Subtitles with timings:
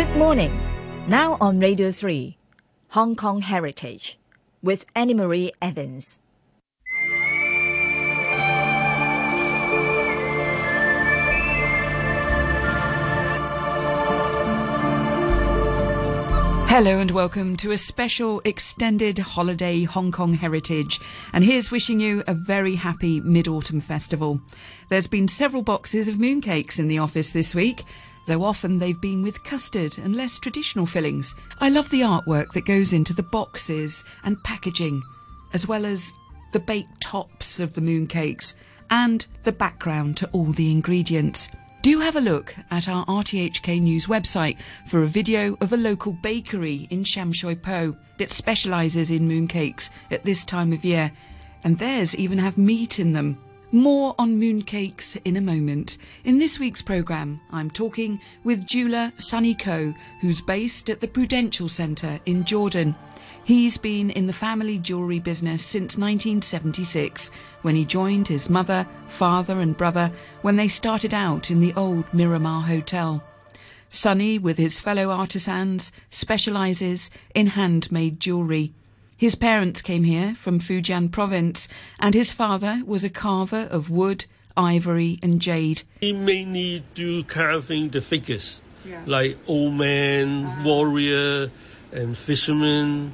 [0.00, 0.58] Good morning.
[1.08, 2.38] Now on Radio 3,
[2.92, 4.18] Hong Kong Heritage
[4.62, 6.18] with Annemarie Evans.
[16.70, 20.98] Hello and welcome to a special extended holiday Hong Kong Heritage.
[21.34, 24.40] And here's wishing you a very happy Mid Autumn Festival.
[24.88, 27.84] There's been several boxes of mooncakes in the office this week,
[28.26, 31.34] though often they've been with custard and less traditional fillings.
[31.60, 35.02] I love the artwork that goes into the boxes and packaging,
[35.52, 36.12] as well as
[36.52, 38.54] the baked tops of the mooncakes
[38.90, 41.48] and the background to all the ingredients.
[41.82, 46.12] Do have a look at our RTHK News website for a video of a local
[46.12, 51.10] bakery in Sham Shui Po that specialises in mooncakes at this time of year,
[51.64, 53.38] and theirs even have meat in them.
[53.72, 55.96] More on mooncakes in a moment.
[56.24, 61.68] In this week's programme, I'm talking with jeweller Sunny Ko, who's based at the Prudential
[61.68, 62.96] Centre in Jordan.
[63.44, 67.30] He's been in the family jewellery business since 1976
[67.62, 70.10] when he joined his mother, father, and brother
[70.42, 73.22] when they started out in the old Miramar Hotel.
[73.88, 78.72] Sunny, with his fellow artisans, specialises in handmade jewellery.
[79.20, 81.68] His parents came here from Fujian province,
[81.98, 84.24] and his father was a carver of wood,
[84.56, 85.82] ivory, and jade.
[86.00, 89.02] He mainly do carving the figures, yeah.
[89.04, 90.62] like old man, uh-huh.
[90.64, 91.50] warrior,
[91.92, 93.12] and fisherman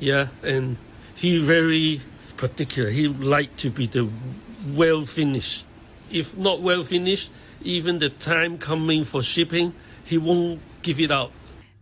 [0.00, 0.76] yeah, and
[1.14, 2.00] he very
[2.36, 2.90] particular.
[2.90, 4.08] He like to be the
[4.68, 5.64] well finished.
[6.10, 7.30] If not well finished,
[7.62, 9.72] even the time coming for shipping,
[10.04, 11.32] he won't give it out.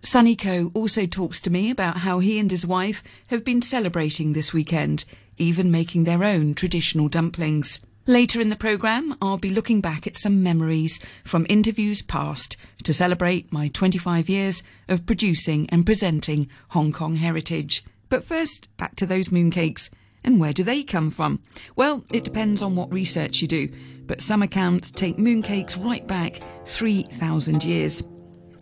[0.04, 4.34] Sunny Ko also talks to me about how he and his wife have been celebrating
[4.34, 5.06] this weekend,
[5.38, 7.80] even making their own traditional dumplings.
[8.06, 12.92] Later in the programme, I'll be looking back at some memories from interviews past to
[12.92, 17.82] celebrate my 25 years of producing and presenting Hong Kong heritage.
[18.10, 19.88] But first, back to those mooncakes.
[20.22, 21.40] And where do they come from?
[21.76, 23.70] Well, it depends on what research you do,
[24.06, 28.02] but some accounts take mooncakes right back 3,000 years.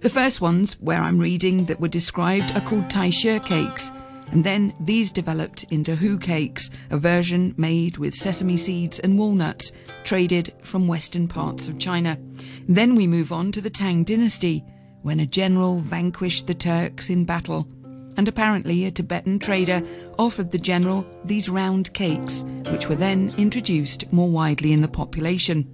[0.03, 3.93] The first ones, where I'm reading that were described, are called Tai Shi cakes,
[4.33, 9.71] and then these developed into Hu cakes, a version made with sesame seeds and walnuts,
[10.03, 12.19] traded from western parts of China.
[12.69, 14.65] Then we move on to the Tang dynasty,
[15.03, 17.69] when a general vanquished the Turks in battle
[18.17, 19.83] and apparently a Tibetan trader
[20.19, 25.67] offered the general these round cakes, which were then introduced more widely in the population.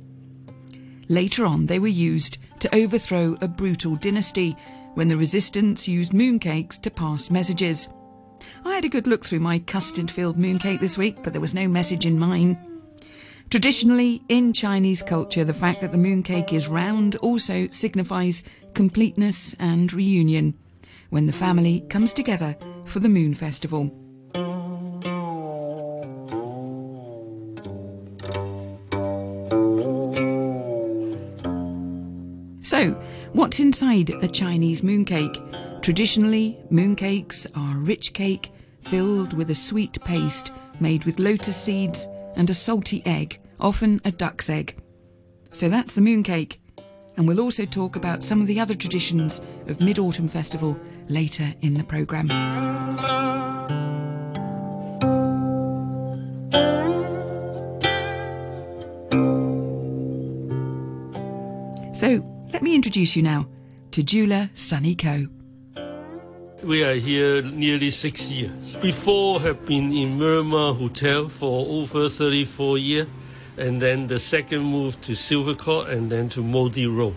[1.09, 4.55] Later on, they were used to overthrow a brutal dynasty
[4.95, 7.89] when the resistance used mooncakes to pass messages.
[8.65, 11.55] I had a good look through my custard filled mooncake this week, but there was
[11.55, 12.59] no message in mine.
[13.51, 18.43] Traditionally, in Chinese culture, the fact that the mooncake is round also signifies
[18.75, 20.55] completeness and reunion
[21.09, 22.55] when the family comes together
[22.85, 24.08] for the Moon Festival.
[33.33, 35.83] What's inside a Chinese mooncake?
[35.83, 38.51] Traditionally, mooncakes are rich cake
[38.83, 44.13] filled with a sweet paste made with lotus seeds and a salty egg, often a
[44.13, 44.77] duck's egg.
[45.51, 46.59] So that's the mooncake
[47.19, 50.79] and we'll also talk about some of the other traditions of Mid Autumn Festival
[51.09, 52.29] later in the programme.
[61.93, 62.23] So,
[62.59, 63.47] let me introduce you now
[63.93, 65.29] to Sunny Ko.
[66.65, 68.75] We are here nearly six years.
[68.79, 73.07] Before, have been in Miramar Hotel for over 34 years
[73.57, 77.17] and then the second move to Silvercord, and then to Mody Road.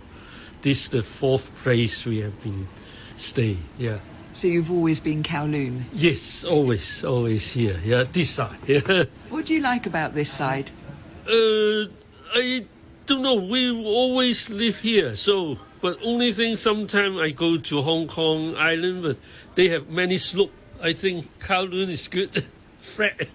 [0.62, 2.68] This is the fourth place we have been
[3.16, 3.58] stay.
[3.80, 3.98] Yeah.
[4.34, 5.86] So you've always been Kowloon?
[5.92, 7.80] Yes, always, always here.
[7.84, 8.60] Yeah, this side.
[8.68, 9.06] Yeah.
[9.30, 10.70] What do you like about this side?
[11.28, 11.86] Uh,
[12.36, 12.66] I
[13.12, 13.36] don't know.
[13.36, 15.58] We always live here, so.
[15.82, 19.18] But only thing, sometimes I go to Hong Kong Island, but
[19.56, 20.52] they have many slope.
[20.82, 22.46] I think Kowloon is good.
[22.80, 23.28] Flat.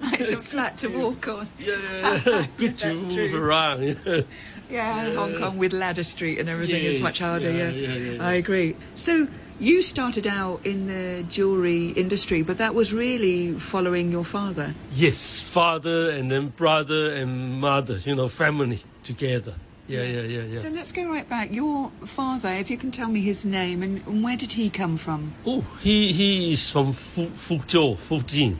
[0.00, 1.48] nice and flat to walk on.
[1.58, 2.46] Yeah, yeah, yeah.
[2.56, 3.42] good to move true.
[3.42, 4.24] around.
[4.70, 5.06] Yeah.
[5.06, 7.50] Yeah, Hong Kong with Ladder Street and everything yes, is much harder.
[7.50, 8.12] Yeah, yeah.
[8.12, 8.76] yeah, I agree.
[8.94, 9.28] So
[9.58, 14.74] you started out in the jewelry industry, but that was really following your father.
[14.92, 17.96] Yes, father and then brother and mother.
[17.96, 19.54] You know, family together.
[19.86, 20.58] Yeah, yeah, yeah, yeah.
[20.58, 21.50] So let's go right back.
[21.50, 24.98] Your father, if you can tell me his name and, and where did he come
[24.98, 25.32] from?
[25.46, 28.58] Oh, he he is from Fu, Fuzhou, Fujian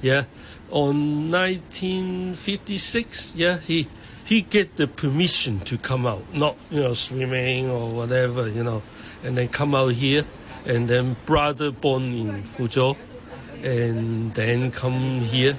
[0.00, 0.24] yeah,
[0.70, 3.88] on 1956, yeah, he
[4.28, 8.82] he get the permission to come out, not you know swimming or whatever, you know,
[9.24, 10.22] and then come out here,
[10.66, 12.94] and then brother born in Fuzhou,
[13.64, 15.54] and then come here,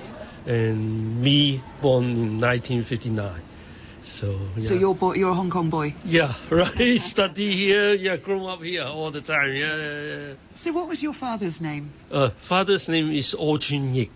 [0.45, 3.41] and me born in 1959.
[4.03, 4.67] So, yeah.
[4.67, 5.95] So you're you're a Hong Kong boy.
[6.05, 6.99] Yeah, right.
[6.99, 9.49] Study here, yeah, grown up here all the time.
[9.49, 10.33] Yeah, yeah, yeah.
[10.53, 11.89] So what was your father's name?
[12.11, 14.11] Uh, father's name is Oh Chun Yik.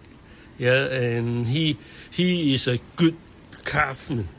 [0.60, 1.80] Yeah, and he
[2.12, 3.18] he is a good
[3.66, 4.30] craftsman.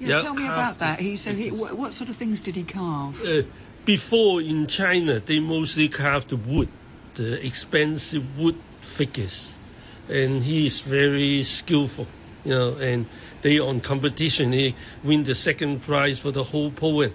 [0.00, 1.00] Yeah, Yeah, tell me about that.
[1.00, 3.24] He so he, what, what sort of things did he carve?
[3.24, 3.42] Uh,
[3.84, 6.68] before in China, they mostly carved the wood,
[7.14, 9.58] the expensive wood figures,
[10.08, 12.06] and he is very skillful.
[12.44, 13.06] You know, and
[13.42, 17.12] they on competition, he win the second prize for the whole poem,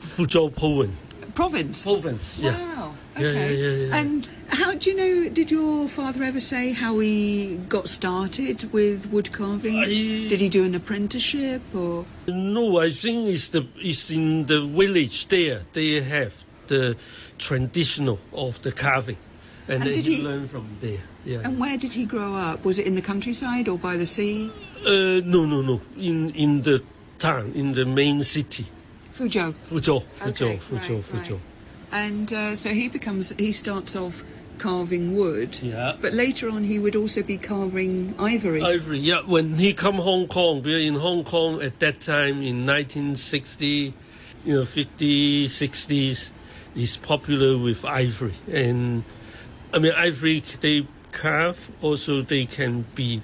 [0.00, 0.96] Fuzhou poem.
[1.34, 1.84] Province.
[1.84, 2.40] Province.
[2.42, 2.50] Yeah.
[2.50, 2.58] Wow.
[2.76, 3.54] Yeah, Okay.
[3.54, 3.96] yeah, yeah, yeah.
[3.96, 5.28] And how do you know?
[5.30, 9.78] Did your father ever say how he got started with wood carving?
[9.78, 9.86] I-
[10.28, 12.04] Did he do an apprenticeship or?
[12.26, 15.62] No, I think it's the it's in the village there.
[15.72, 16.96] They have the
[17.38, 19.16] traditional of the carving,
[19.68, 21.00] and, And then did he he- learn from there.
[21.24, 21.40] Yeah.
[21.44, 22.64] And where did he grow up?
[22.64, 24.50] Was it in the countryside or by the sea?
[24.86, 25.80] Uh, no, no, no.
[25.98, 26.82] In in the
[27.18, 28.66] town, in the main city,
[29.12, 29.52] Fuzhou.
[29.66, 31.32] Fuzhou, Fuzhou, Okay, Fuzhou, right, Fuzhou.
[31.32, 31.40] right.
[31.90, 34.22] And uh, so he becomes he starts off
[34.58, 35.58] carving wood.
[35.62, 35.96] Yeah.
[36.00, 38.62] But later on, he would also be carving ivory.
[38.62, 38.98] Ivory.
[38.98, 39.22] Yeah.
[39.24, 43.94] When he come Hong Kong, we are in Hong Kong at that time in 1960,
[44.44, 46.30] you know, 50, 60s,
[46.74, 49.02] is popular with ivory, and
[49.74, 51.70] I mean ivory they carve.
[51.82, 53.22] Also, they can be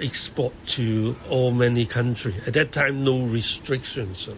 [0.00, 2.46] export to all many countries.
[2.46, 4.20] At that time, no restrictions.
[4.20, 4.36] So.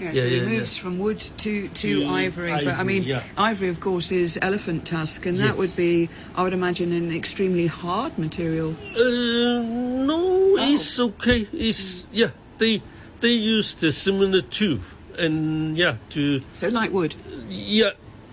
[0.00, 2.52] Yeah, yeah, so he moves from wood to, to, To ivory.
[2.64, 3.04] But I mean,
[3.36, 7.66] ivory, of course, is elephant tusk, and that would be, I would imagine, an extremely
[7.66, 8.70] hard material.
[8.96, 9.62] Uh,
[10.06, 11.46] no, it's okay.
[11.52, 12.30] It's yeah.
[12.58, 12.82] They
[13.20, 17.14] they use the similar tooth and yeah to So like wood.
[17.48, 17.90] yeah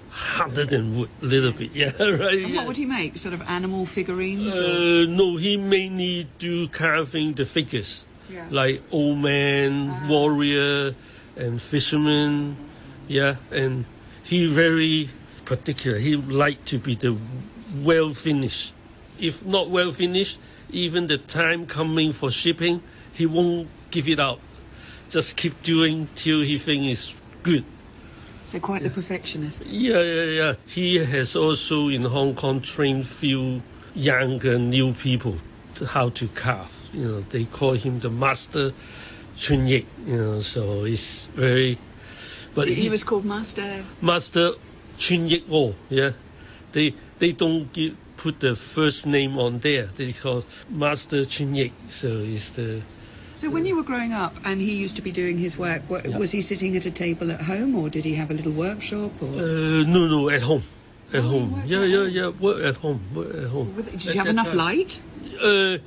[0.09, 1.71] harder than wood a little bit.
[1.73, 2.41] Yeah, right.
[2.43, 2.57] And yeah.
[2.57, 3.17] what would he make?
[3.17, 4.55] Sort of animal figurines?
[4.57, 8.47] Uh, no, he mainly do carving the figures, Yeah.
[8.49, 10.07] like old man, Ah.
[10.09, 10.95] warrior,
[11.37, 12.57] and fisherman.
[13.07, 13.85] Yeah, and
[14.23, 15.09] he very
[15.45, 15.97] particular.
[15.97, 17.17] He like to be the
[17.81, 18.73] well finished.
[19.19, 20.39] If not well finished,
[20.69, 24.39] even the time coming for shipping, he won't give it out.
[25.09, 27.13] Just keep doing till he think it's
[27.43, 27.63] good.
[28.45, 29.65] So quite the perfectionist.
[29.65, 30.53] Yeah, yeah, yeah.
[30.67, 33.61] He has also in Hong Kong trained few
[33.95, 35.37] younger new people
[35.75, 36.89] to how to carve.
[36.93, 38.73] You know, they call him the master
[39.37, 39.85] Chun Yik.
[40.05, 41.77] You know, so it's very.
[42.55, 43.83] But He was called Master.
[44.01, 44.51] master
[44.97, 45.75] Chun Yik Oh.
[45.89, 46.11] Yeah,
[46.71, 49.89] they they don't give, put the first name on there.
[49.95, 51.71] They call master Chun Yik.
[51.89, 52.81] So it's the
[53.35, 56.01] So when you were growing up and he used to be doing his work, wa-
[56.03, 56.17] Yeah.
[56.17, 59.11] was he sitting at a table at home or did he have a little workshop?
[59.21, 60.63] Or uh, no no at home.
[61.13, 62.09] At Oh, home, yeah, at yeah, home.
[62.09, 62.27] yeah.
[62.41, 63.69] Work at home, work at home.
[63.77, 64.57] Did At you have enough time.
[64.57, 64.99] light?
[65.39, 65.77] uh,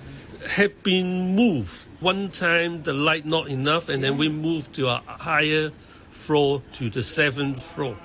[0.48, 1.88] have been moved.
[2.00, 5.70] One time the light not enough, and then we moved to a higher
[6.10, 7.96] floor to the seventh floor,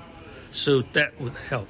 [0.51, 1.67] so that would help.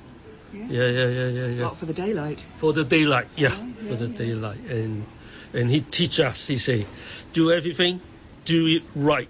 [0.54, 0.66] Yeah.
[0.70, 1.64] Yeah, yeah, yeah, yeah, yeah.
[1.66, 2.46] What, for the daylight?
[2.58, 3.50] For the daylight, yeah,
[3.88, 5.06] for the daylight, and
[5.54, 6.48] and he teach us.
[6.48, 6.86] He say,
[7.34, 8.02] do everything,
[8.46, 9.30] do it right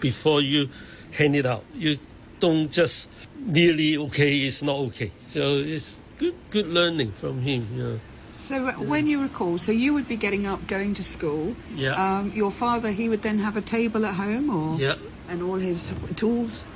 [0.00, 0.68] before you
[1.12, 1.64] hand it out.
[1.74, 1.98] You
[2.40, 4.38] don't just nearly okay.
[4.38, 5.12] It's not okay.
[5.26, 7.66] So it's good, good learning from him.
[7.74, 8.11] Yeah.
[8.42, 11.54] So uh, when you recall, so you would be getting up, going to school.
[11.76, 11.94] Yeah.
[11.94, 14.96] Um, your father, he would then have a table at home, or Yeah.
[15.28, 16.66] and all his tools.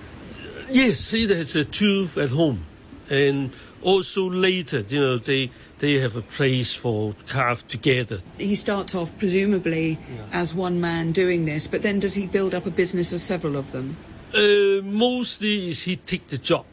[0.70, 2.66] Yes, he has a tooth at home,
[3.11, 3.50] and
[3.82, 8.20] also later, you know, they they have a place for carve together.
[8.38, 9.99] He starts off presumably
[10.32, 13.56] as one man doing this, but then does he build up a business of several
[13.56, 13.96] of them?
[14.32, 16.64] Uh, mostly is he take the job,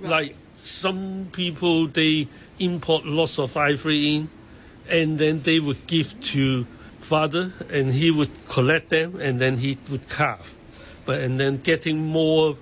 [0.00, 2.28] like some people they
[2.58, 4.28] import lots of ivory in,
[4.88, 6.64] and then they would give to
[7.00, 10.54] father, and he would collect them, and then he would carve,
[11.04, 12.56] but and then getting more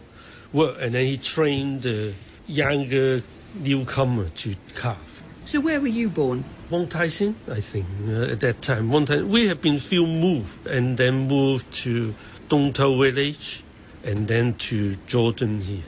[0.53, 2.13] work, and then he trained the
[2.47, 3.23] younger
[3.55, 5.23] newcomer to carve.
[5.45, 6.45] So where were you born?
[6.71, 8.91] Wong Tai Sin, I think, uh, at that time.
[8.91, 12.15] Wong Tai, we have been few moved and then moved to
[12.49, 13.63] Tung Tau village
[14.05, 15.83] and then to Jordan here.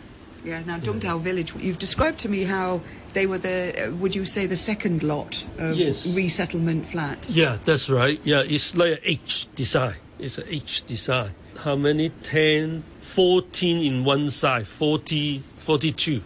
[0.45, 1.55] Yeah, now Tung Tau Village.
[1.57, 2.83] You've described to me how
[3.15, 6.07] they were the, uh, would you say, the second lot of Yes.
[6.15, 7.31] resettlement flats.
[7.31, 8.21] Yeah, that's right.
[8.25, 9.95] Yeah, it's like a H design.
[10.19, 11.31] It's a H design.
[11.57, 12.11] How many?
[12.23, 16.21] 10, 14 in one side, 40, 42,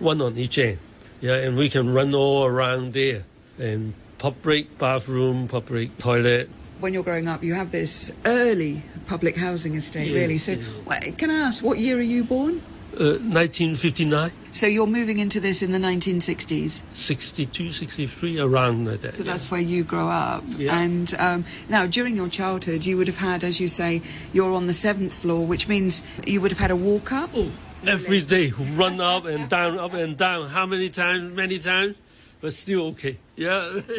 [0.00, 0.78] one on each end.
[1.20, 3.24] Yeah, and we can run all around there.
[3.58, 6.48] And public bathroom, public toilet.
[6.80, 10.38] When you're growing up, you have this early public housing estate, Yeah, really.
[10.38, 10.52] So,
[10.88, 11.10] yeah.
[11.16, 12.60] can I ask, what year are you born?
[12.92, 16.82] Uh, 1959, So you're moving into this in the 1960s.
[16.92, 19.14] 62, 63, around that.
[19.14, 19.32] So yeah.
[19.32, 20.44] that's where you grow up.
[20.58, 20.78] Yeah.
[20.78, 24.02] And um, now, during your childhood, you would have had, as you say,
[24.34, 27.30] you're on the seventh floor, which means you would have had a walk up.
[27.34, 27.50] Oh,
[27.86, 30.48] every day, run up and down, up and down.
[30.48, 31.34] How many times?
[31.34, 31.96] Many times,
[32.42, 33.16] but still okay.
[33.36, 33.80] Yeah.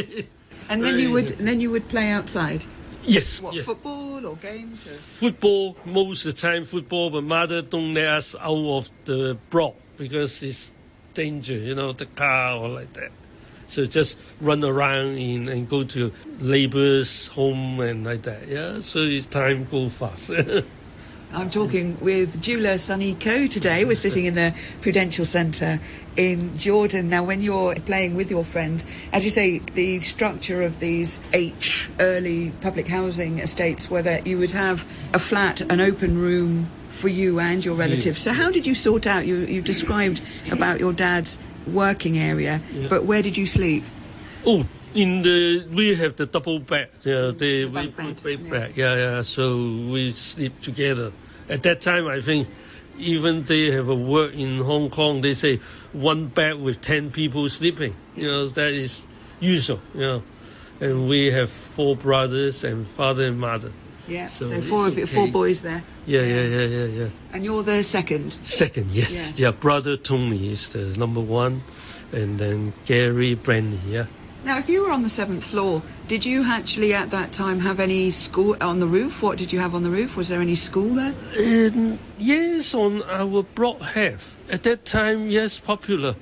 [0.70, 2.64] And then you would then you would play outside.
[3.04, 3.42] Yes.
[3.42, 3.64] What yeah.
[3.64, 4.88] football or games?
[4.88, 4.96] Or?
[4.96, 7.10] Football, most of the time, football.
[7.10, 10.74] But mother don't let us out of the block because it's
[11.14, 13.12] danger, you know, the car or like that.
[13.68, 18.48] So just run around in, and go to neighbor's home and like that.
[18.48, 18.80] Yeah.
[18.82, 20.32] So it's time go fast.
[21.34, 23.86] I'm talking with jeweller Sunny Ko today.
[23.86, 25.80] We're sitting in the Prudential Centre
[26.16, 27.10] in Jordan.
[27.10, 31.90] Now, when you're playing with your friends, as you say, the structure of these H
[32.00, 37.08] early public housing estates were that you would have a flat, an open room for
[37.08, 38.22] you and your relatives.
[38.22, 39.26] So, how did you sort out?
[39.26, 40.22] You, you described
[40.52, 43.84] about your dad's working area, but where did you sleep?
[44.46, 46.90] Oh, in the we have the double bed.
[47.02, 48.50] Yeah, the, we put bed, bed yeah.
[48.52, 48.74] bed.
[48.76, 49.22] Yeah, yeah.
[49.24, 51.12] So we sleep together.
[51.50, 52.48] At that time, I think
[52.98, 55.22] even they have a work in Hong Kong.
[55.22, 55.60] They say
[55.94, 57.96] one bed with ten people sleeping.
[58.16, 59.06] You know that is
[59.40, 59.80] usual.
[59.94, 60.24] You know,
[60.80, 63.72] and we have four brothers and father and mother.
[64.08, 65.82] Yeah, So so, four of you, four boys there.
[66.06, 67.08] Yeah, yeah, yeah, yeah, yeah.
[67.32, 68.34] And you're the second.
[68.34, 69.40] Second, yes, Yes.
[69.40, 69.52] yeah.
[69.52, 71.64] Brother Tony is the number one,
[72.12, 73.80] and then Gary Brandy.
[73.88, 74.06] Yeah.
[74.44, 77.80] Now, if you were on the seventh floor, did you actually at that time have
[77.80, 79.24] any school on the roof?
[79.24, 80.18] What did you have on the roof?
[80.18, 81.14] Was there any school there?
[81.40, 84.36] Um, yes, on our block have.
[84.50, 86.16] At that time, yes, popular.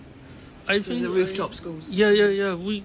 [0.68, 1.90] I think the I- rooftop schools.
[1.90, 2.54] yeah, yeah, yeah.
[2.54, 2.84] We,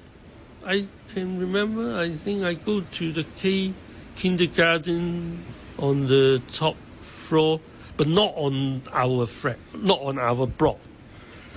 [0.65, 1.99] I can remember.
[1.99, 3.75] I think I go to the K
[4.17, 5.45] kindergarten
[5.79, 7.61] on the top floor,
[7.99, 10.79] but not on our flat, not on our block.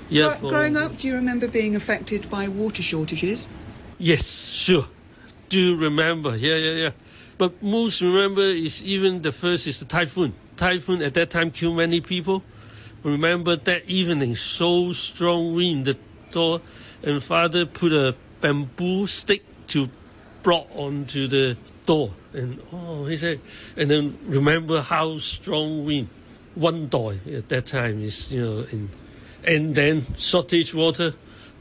[0.10, 3.48] Yeah, Gro- Growing up, do you remember being affected by water shortages?
[4.00, 4.88] Yes, sure.
[5.50, 6.92] Do remember, yeah, yeah, yeah.
[7.38, 10.34] But most remember is even the first is the typhoon.
[10.56, 12.42] Typhoon at that time killed many people.
[13.04, 15.98] Remember that evening, so strong wind the
[16.32, 16.62] door,
[17.04, 19.90] and father put a bamboo stick to
[20.44, 23.42] block onto the door, and oh, he said,
[23.76, 26.08] and then remember how strong wind.
[26.56, 28.90] One door at that time is you know in,
[29.46, 31.14] and then shortage water,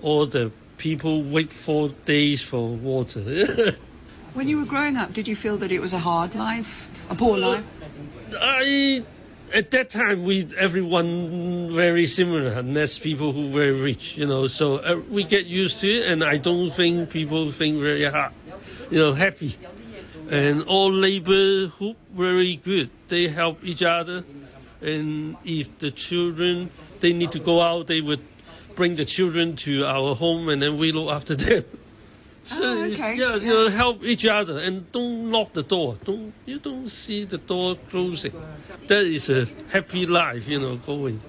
[0.02, 3.76] all the people wait four days for water.
[4.34, 7.14] When you were growing up, did you feel that it was a hard life, a
[7.14, 7.64] poor life?
[8.38, 9.02] I
[9.54, 14.46] at that time we everyone very similar unless people who were rich, you know.
[14.46, 18.32] So uh, we get used to it, and I don't think people think very hard,
[18.90, 19.56] you know, happy.
[20.30, 22.90] And all neighborhood very good.
[23.08, 24.24] They help each other,
[24.82, 26.70] and if the children
[27.00, 28.20] they need to go out, they would
[28.78, 31.64] bring the children to our home, and then we look after them.
[32.44, 33.42] So Oh, okay, yeah, yeah.
[33.42, 35.98] you know, help each other and don't lock the door.
[36.02, 38.32] Don't you don't see the door closing.
[38.86, 41.20] That is a happy life, you know, going.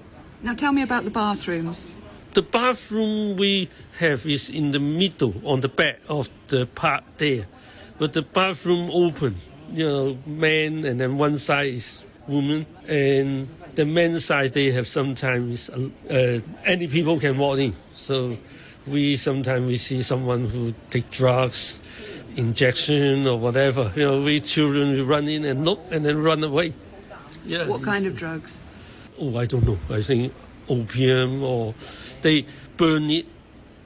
[0.42, 1.88] Now, tell me about the bathrooms.
[2.32, 7.44] The bathroom we have is in the middle on the back of the part there,
[7.98, 9.34] but the bathroom open.
[9.70, 14.86] You know, man, and then one side is woman, and the men's side they have
[14.86, 17.74] sometimes uh, uh, any people can walk in.
[17.94, 18.36] So
[18.86, 21.80] we sometimes we see someone who take drugs,
[22.36, 23.92] injection or whatever.
[23.96, 26.74] You know, we children we run in and look and then run away.
[27.44, 27.66] Yeah.
[27.66, 28.60] What kind of drugs?
[29.18, 29.78] Oh, I don't know.
[29.90, 30.32] I think
[30.68, 31.74] opium or
[32.22, 32.46] they
[32.76, 33.26] burn it,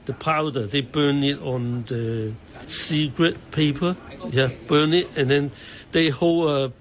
[0.05, 0.67] the powder.
[0.67, 2.33] They burn it on the
[2.67, 3.95] cigarette paper.
[4.29, 5.51] Yeah, burn it, and then
[5.91, 6.71] they hold a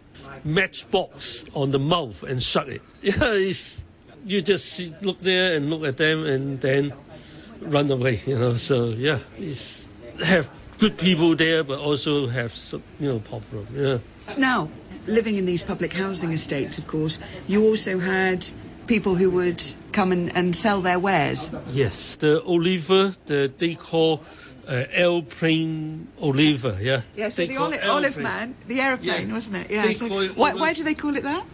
[0.45, 2.83] matchbox on the mouth and shut it.
[3.03, 3.83] Yeah, it's,
[4.25, 6.95] you just look there and look at them, and then
[7.61, 8.21] run away.
[8.27, 8.55] You know.
[8.55, 9.89] So yeah, it's
[10.25, 13.67] have good people there, but also have some, you know problem.
[13.75, 13.99] Yeah.
[14.39, 14.71] Now,
[15.07, 18.47] living in these public housing estates, of course, you also had
[18.87, 21.55] people who would come and, and sell their wares.
[21.71, 24.23] Yes, the Oliver, the they call
[24.69, 26.77] uh, airplane Oliver.
[26.81, 27.03] Yeah.
[27.17, 29.35] Yes, so They the oli- olive man, the aeroplane, Yeah.
[29.35, 29.71] wasn't it?
[29.71, 29.83] Yeah.
[29.87, 30.61] They so it why, olive.
[30.61, 31.45] why do they call it that?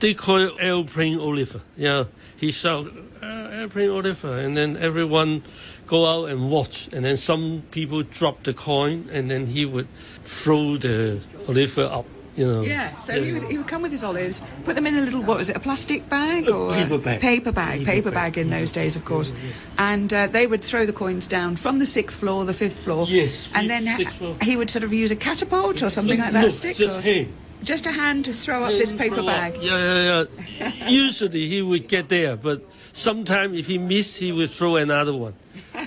[0.00, 1.60] They call it airplane Oliver.
[1.76, 2.04] Yeah,
[2.36, 2.86] he shout
[3.22, 5.42] uh, airplane Oliver, and then everyone
[5.86, 9.88] go out and watch, and then some people drop the coin, and then he would
[10.22, 12.06] throw the Oliver up.
[12.38, 12.62] Know.
[12.62, 15.22] Yeah, so He, would, he would come with his olives, put them in a little,
[15.22, 16.48] what was it, a plastic bag?
[16.48, 17.20] or paper bag.
[17.20, 19.34] Paper bag, Paper paper bag, bag in those days, of course.
[19.76, 23.06] And uh, they would throw the coins down from the sixth floor, the fifth floor.
[23.08, 26.42] Yes, And then ha- he would sort of use a catapult or something like that,
[26.42, 26.76] no, stick?
[26.76, 27.26] just or-
[27.64, 29.56] just a hand to throw up this paper bag.
[29.60, 30.24] Yeah, yeah,
[30.60, 30.88] yeah.
[30.88, 35.34] Usually he would get there, but sometimes if he missed, he would throw another one.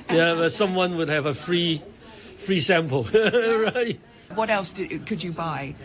[0.10, 1.81] Yeah, but someone would have a free,
[2.38, 3.98] free sample, right?
[4.36, 5.75] What else did, could you buy?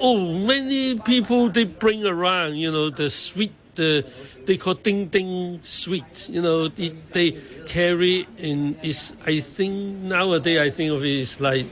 [0.00, 4.06] Oh, many people they bring around, you know, the sweet, the
[4.46, 6.28] they call ding ding sweet.
[6.28, 7.32] You know, they, they
[7.66, 11.66] carry in is I think nowadays I think of it is like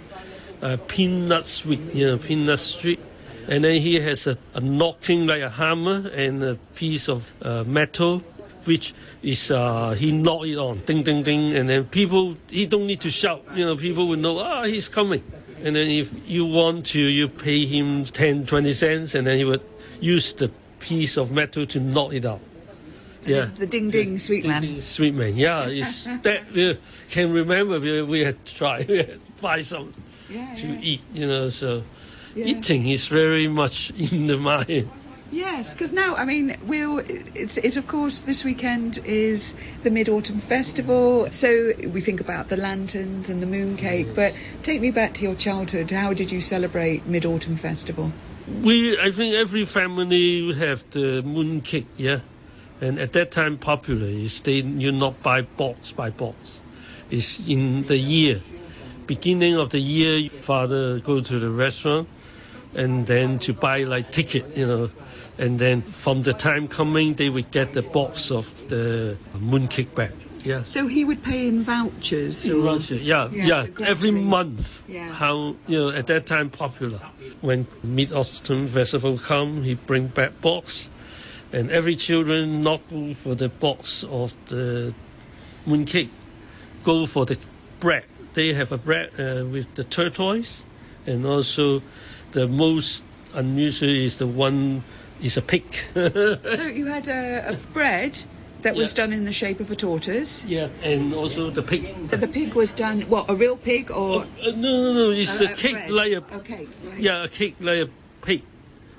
[0.61, 3.01] uh, peanut sweet, you know, peanut sweet.
[3.49, 7.63] And then he has a, a knocking like a hammer and a piece of uh,
[7.65, 8.19] metal,
[8.65, 8.93] which
[9.23, 13.01] is uh, he knock it on, ding ding ding, and then people he don't need
[13.03, 15.23] to shout, you know, people will know ah he's coming.
[15.63, 19.45] And then if you want to, you pay him 10, 20 cents, and then he
[19.45, 19.63] would
[20.01, 22.41] use the piece of metal to knock it out.
[23.25, 23.47] Yeah.
[23.59, 24.63] the ding ding sweet ding, man.
[24.63, 25.67] Ding, sweet man, yeah.
[25.67, 26.79] It's that we
[27.11, 29.93] can remember we, we had tried, we had buy some
[30.31, 30.81] yeah, to yeah.
[30.81, 31.83] eat, you know, so
[32.37, 32.45] Yeah.
[32.47, 34.89] eating is very much in the mind.
[35.33, 40.09] Yes, because now, I mean, we'll, it's, it's of course this weekend is the Mid
[40.09, 44.15] Autumn Festival, so we think about the lanterns and the mooncake.
[44.15, 45.91] But take me back to your childhood.
[45.91, 48.13] How did you celebrate Mid Autumn Festival?
[48.63, 52.21] We, I think every family would have the moon cake, yeah.
[52.81, 56.61] And at that time, popular is they you not buy box by box.
[57.11, 58.41] It's in the year,
[59.07, 60.29] beginning of the year.
[60.29, 62.09] Father go to the restaurant,
[62.77, 64.91] and then to buy like ticket, you know,
[65.39, 69.95] and then from the time coming, they would get the box of the moon cake
[69.95, 70.13] back.
[70.45, 70.63] Yeah.
[70.63, 72.47] So he would pay in vouchers?
[72.47, 74.85] In or- Russia, yeah, Yeah, yeah, so every month.
[74.89, 75.09] Yeah.
[75.11, 77.01] How you know at that time popular.
[77.41, 80.89] When Mid Autumn Festival come, he bring back box,
[81.53, 84.95] and every children not go for the box of the
[85.67, 86.11] mooncake,
[86.85, 87.37] go for the
[87.81, 88.05] bread.
[88.35, 90.65] They have a bread uh, with the tortoise,
[91.07, 91.83] and also
[92.33, 94.85] the most unusual is the one
[95.23, 95.65] is a pig.
[95.95, 98.23] So you had a, a bread
[98.63, 100.45] that was done in the shape of a tortoise.
[100.45, 101.87] yeah, and also the pig.
[102.11, 105.11] But the pig was done, what, a real pig or Uh, no, no, no.
[105.11, 105.91] It's a- cake bread?
[105.91, 106.99] like Okay, right.
[107.01, 108.43] Yeah, a cake layer a pig,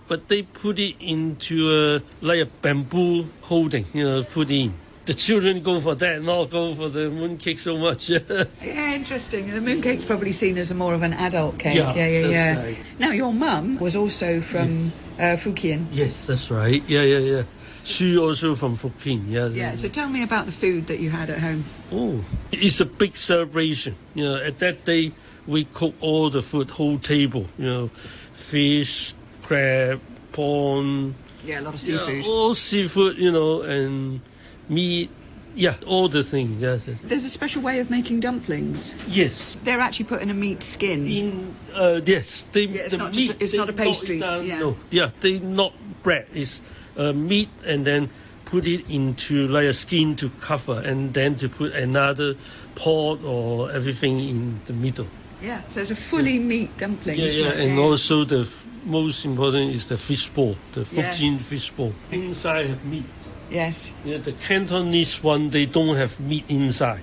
[0.07, 3.85] but they put it into a like a bamboo holding.
[3.93, 4.71] You know, put in.
[5.07, 8.09] The children go for that, not go for the mooncake so much.
[8.61, 9.49] Yeah, interesting.
[9.49, 11.75] The mooncake's probably seen as a more of an adult cake.
[11.77, 12.27] Yeah, yeah, yeah.
[12.27, 12.61] yeah.
[12.61, 12.77] right.
[12.99, 15.85] Now, your mum was also from uh, Fujian.
[15.91, 16.83] yes, that's right.
[16.89, 17.43] Yeah, yeah, yeah.
[17.81, 19.29] She also from Fukien.
[19.29, 19.47] Yeah.
[19.47, 21.63] Yeah, so tell me about the food that you had at home.
[21.89, 22.19] Oh,
[22.51, 23.95] it's a big celebration.
[24.13, 25.13] You know, at that day
[25.47, 27.45] we cook all the food, whole table.
[27.57, 27.87] You know,
[28.33, 30.01] fish, crab,
[30.33, 31.15] prawn.
[31.45, 32.25] Yeah, a lot of Yeah, seafood.
[32.27, 33.17] all seafood.
[33.17, 34.19] You know, and
[34.69, 35.09] meat.
[35.55, 36.61] Yeah, all the things.
[36.61, 37.01] Yes, yes.
[37.01, 38.95] There's a special way of making dumplings.
[39.07, 39.57] Yes.
[39.63, 41.07] They're actually put in a meat skin.
[41.07, 43.31] In uh, yes, they Yeah, it's the not meat.
[43.31, 44.59] a- it's not a pastry, down, yeah.
[44.59, 46.27] No, yeah, they not bread.
[46.33, 46.61] It's
[46.95, 48.09] uh, meat and then
[48.45, 52.35] put it into like a skin to cover, and then to put another
[52.75, 55.07] pot or everything in the middle.
[55.41, 57.17] Yeah, so it's a fully meat dumpling.
[57.19, 58.45] Yeah, yeah, and also the
[58.87, 61.19] most important is the fish ball, the Yes.
[61.19, 61.93] Fujian fish ball.
[62.11, 63.03] Inside have meat.
[63.51, 63.93] Yes.
[64.05, 67.01] Yeah, the Cantonese one they don't have meat inside.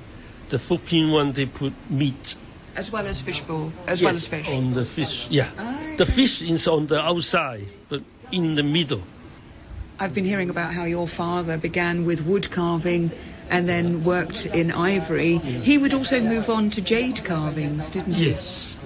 [0.48, 2.36] The Fujian one they put meat.
[2.76, 4.48] As well as fish ball, as well as fish.
[4.48, 5.48] On the fish, yeah.
[5.58, 9.02] Ah, The fish is on the outside, but in the middle.
[10.00, 13.12] I've been hearing about how your father began with wood carving
[13.48, 15.38] and then worked in ivory.
[15.38, 18.30] He would also move on to jade carvings, didn't he?
[18.30, 18.80] Yes.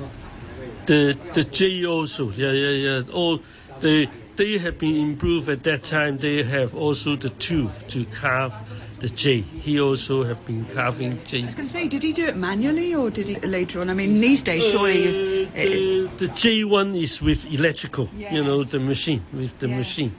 [0.88, 3.12] The the J also, yeah, yeah, yeah.
[3.12, 3.40] All
[3.81, 6.16] they they have been improved at that time.
[6.16, 8.55] They have also the tooth to carve
[9.01, 9.42] the J.
[9.42, 11.42] He also have been carving J.
[11.42, 13.90] I was going to say, did he do it manually or did he later on?
[13.90, 15.09] I mean, these days, surely.
[15.09, 19.68] Uh, If, the, the J one is with electrical, you know, the machine with the
[19.68, 19.77] Yes.
[19.77, 20.12] machine,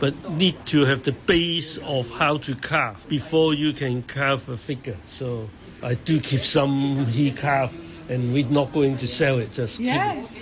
[0.00, 4.56] but need to have the base of how to carve before you can carve a
[4.56, 4.96] figure.
[5.04, 5.50] So
[5.82, 7.76] I do keep some he carved,
[8.08, 9.52] and we're not going to sell it.
[9.52, 10.38] Just yes.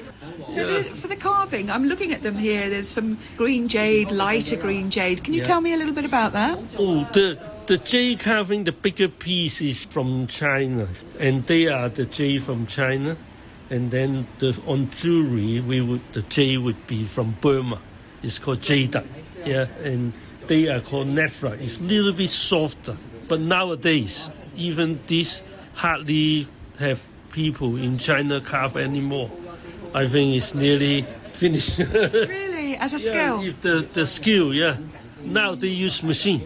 [0.49, 2.69] So the, for the carving, I'm looking at them here.
[2.69, 5.23] There's some green jade, lighter green jade.
[5.25, 5.47] Can you Yeah.
[5.47, 6.59] tell me a little bit about that?
[6.79, 12.05] Oh, the the J carving, the bigger piece is from China, and they are the
[12.05, 13.17] jade from China,
[13.71, 17.79] and then the on jewelry we would the jade would be from Burma.
[18.23, 18.95] It's called jade,
[19.47, 20.13] yeah, and
[20.47, 21.59] they are called nephra.
[21.61, 22.97] It's a little bit softer,
[23.29, 25.43] but nowadays even this
[25.75, 26.47] hardly
[26.79, 29.29] have people in China carve anymore.
[29.93, 31.03] I think it's nearly
[31.35, 31.79] finished.
[32.39, 33.43] Really, as a skill?
[33.43, 34.77] if the the skill, yeah.
[35.25, 36.41] Now they use machine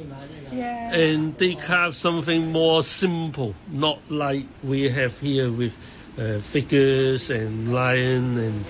[0.52, 0.94] Yeah.
[0.96, 5.74] and they carve something more simple, not like we have here with
[6.18, 8.64] uh, figures and lion and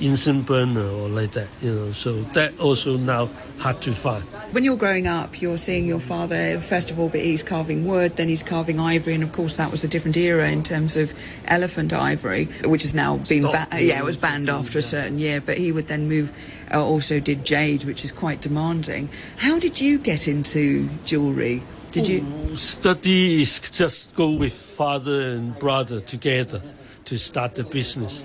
[0.00, 1.92] incense burner or like that, you know.
[1.92, 3.28] So that also now
[3.58, 4.24] hard to find.
[4.52, 8.16] When you're growing up, you're seeing your father, first of all, but he's carving wood,
[8.16, 11.12] then he's carving ivory, and of course that was a different era in terms of
[11.46, 15.40] elephant ivory, which has now been, ba- yeah, it was banned after a certain year,
[15.40, 16.36] but he would then move,
[16.72, 19.08] uh, also did jade, which is quite demanding.
[19.36, 21.62] How did you get into jewellery?
[21.90, 22.26] Did you?
[22.50, 26.60] Oh, study is just go with father and brother together
[27.04, 28.24] to start the business.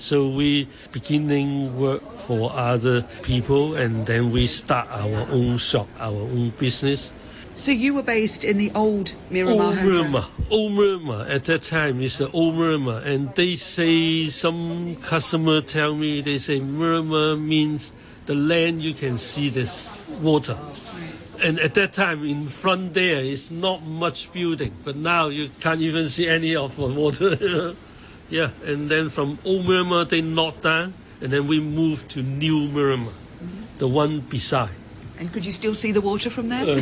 [0.00, 6.16] So we beginning work for other people and then we start our own shop, our
[6.16, 7.12] own business.
[7.54, 9.76] So you were based in the old Miramar Old?
[9.76, 15.60] Miramar, Old Miramar at that time it's the Old Miramar and they say some customer
[15.60, 17.92] tell me they say Miramar means
[18.24, 20.56] the land you can see this water.
[21.42, 25.80] And at that time, in front there is not much building, but now you can't
[25.80, 27.74] even see any of the water.
[28.30, 32.68] yeah, and then from Old Miramar they knocked down, and then we moved to New
[32.68, 33.12] Miramar,
[33.78, 34.70] the one beside.
[35.18, 36.62] And could you still see the water from there?
[36.62, 36.80] Uh,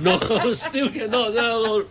[0.00, 1.34] no, no, still cannot.
[1.34, 1.84] No,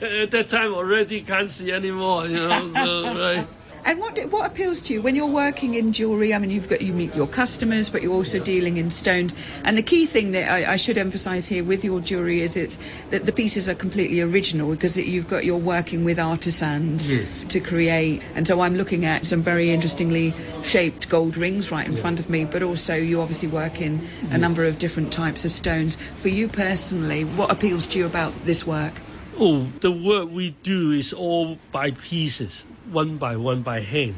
[0.00, 2.26] at that time already can't see anymore.
[2.26, 3.46] You know, so right.
[3.86, 6.32] And what what appeals to you when you're working in jewellery?
[6.32, 9.34] I mean, you've got you meet your customers, but you're also dealing in stones.
[9.64, 12.78] And the key thing that I, I should emphasise here with your jewellery is it's
[13.10, 17.44] that the pieces are completely original because it, you've got you're working with artisans Yes.
[17.44, 18.22] to create.
[18.34, 22.30] And so I'm looking at some very interestingly shaped gold rings right in front of
[22.30, 25.96] me, but also you obviously work in a number of different types of stones.
[26.16, 28.94] For you personally, what appeals to you about this work?
[29.38, 34.16] Oh, the work we do is all by pieces, one by one by hand,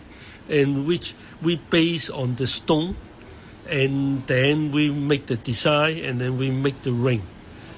[0.48, 2.96] and which we base on the stone,
[3.68, 7.22] and then we make the design, and then we make the ring.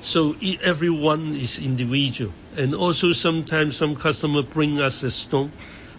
[0.00, 5.52] So everyone is individual, and also sometimes some customer bring us the stone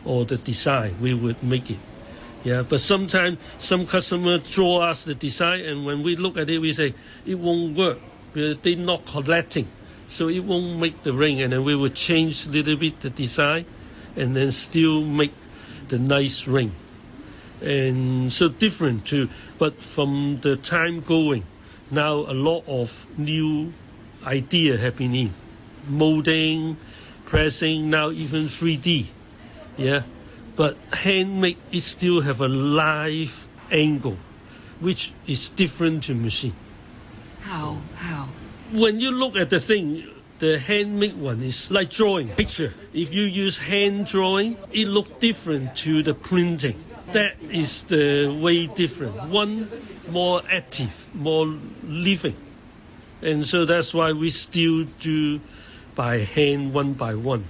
[0.05, 1.79] or the design, we would make it.
[2.43, 6.59] Yeah, but sometimes some customer draw us the design, and when we look at it,
[6.59, 6.93] we say
[7.25, 7.99] it won't work.
[8.33, 9.67] They're not collecting,
[10.07, 11.41] so it won't make the ring.
[11.41, 13.65] And then we will change a little bit the design,
[14.19, 15.33] and then still make
[15.87, 16.71] the nice ring.
[17.61, 19.29] And so different too.
[19.57, 21.43] But from the time going,
[21.89, 23.73] now a lot of new
[24.25, 25.33] idea have been in,
[25.87, 26.77] molding,
[27.25, 29.07] pressing, now even 3D.
[29.77, 30.03] Yeah,
[30.55, 34.17] but handmade it still have a live angle,
[34.79, 36.55] which is different to machine.
[37.41, 38.27] How how?
[38.71, 40.05] When you look at the thing,
[40.39, 42.73] the handmade one is like drawing picture.
[42.93, 46.83] If you use hand drawing, it look different to the printing.
[47.11, 49.15] That is the way different.
[49.29, 49.69] One
[50.09, 51.45] more active, more
[51.83, 52.35] living,
[53.21, 55.41] and so that's why we still do
[55.95, 57.45] by hand one by one.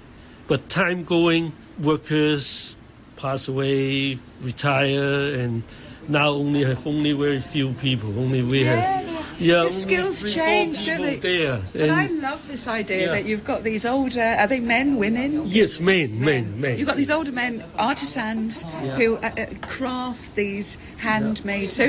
[0.47, 2.75] But time going, workers
[3.17, 5.63] pass away, retire, and
[6.07, 8.17] now only have only very few people.
[8.17, 9.08] Only we have.
[9.39, 11.15] Yeah, the skills change, don't they?
[11.15, 11.61] There.
[11.73, 13.11] But I love this idea Yeah.
[13.11, 14.21] that you've got these older.
[14.21, 15.47] Are they men, women?
[15.47, 16.77] yes, men, men, men.
[16.77, 18.95] You've got these older men, artisans, Yeah.
[18.97, 21.71] who uh, uh, craft these handmade.
[21.71, 21.83] So,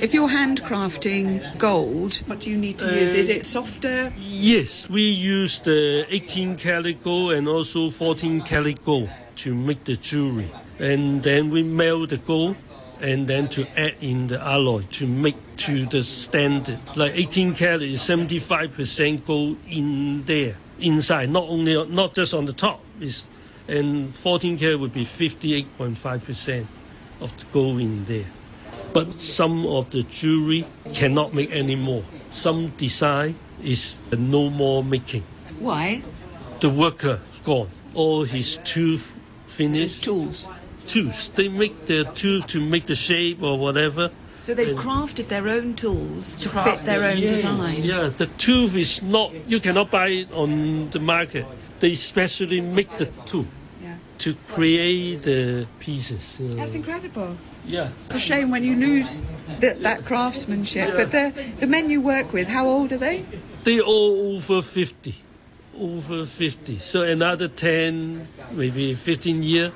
[0.00, 3.14] if you're handcrafting gold, what do you need to use?
[3.14, 4.12] Uh, Is it softer?
[4.18, 9.96] Yes, we use the 18 karat gold and also 14 karat gold to make the
[9.96, 10.50] jewelry.
[10.78, 12.56] And then we melt the gold
[13.00, 16.78] and then to add in the alloy to make to the standard.
[16.96, 22.52] Like 18 karat is 75% gold in there, inside, not only not just on the
[22.52, 22.80] top.
[23.00, 23.26] Is
[23.66, 26.66] and 14 karat would be 58.5%
[27.20, 28.26] of the gold in there.
[28.92, 32.04] But some of the jewelry cannot make anymore.
[32.30, 35.24] Some design is no more making.
[35.58, 36.02] Why?
[36.60, 37.70] The worker gone.
[37.94, 40.04] All his tooth finished.
[40.04, 40.48] Tools.
[40.86, 41.30] Tools.
[41.30, 44.10] They make their tooth to make the shape or whatever.
[44.44, 47.78] So they've And- crafted their own tools to fit their own Yes, designs.
[47.80, 49.32] Yeah, the tooth is not.
[49.48, 51.46] You cannot buy it on the market.
[51.80, 53.46] They specially make the tooth
[53.82, 53.94] Yeah.
[54.18, 56.36] to create the pieces.
[56.40, 57.38] That's incredible.
[57.66, 57.88] yeah.
[58.04, 59.22] It's a shame when you lose
[59.60, 60.94] that that craftsmanship.
[60.94, 63.24] But the the men you work with, how old are they?
[63.64, 65.14] they all over 50
[65.80, 69.72] over 50 so another 10 maybe 15 year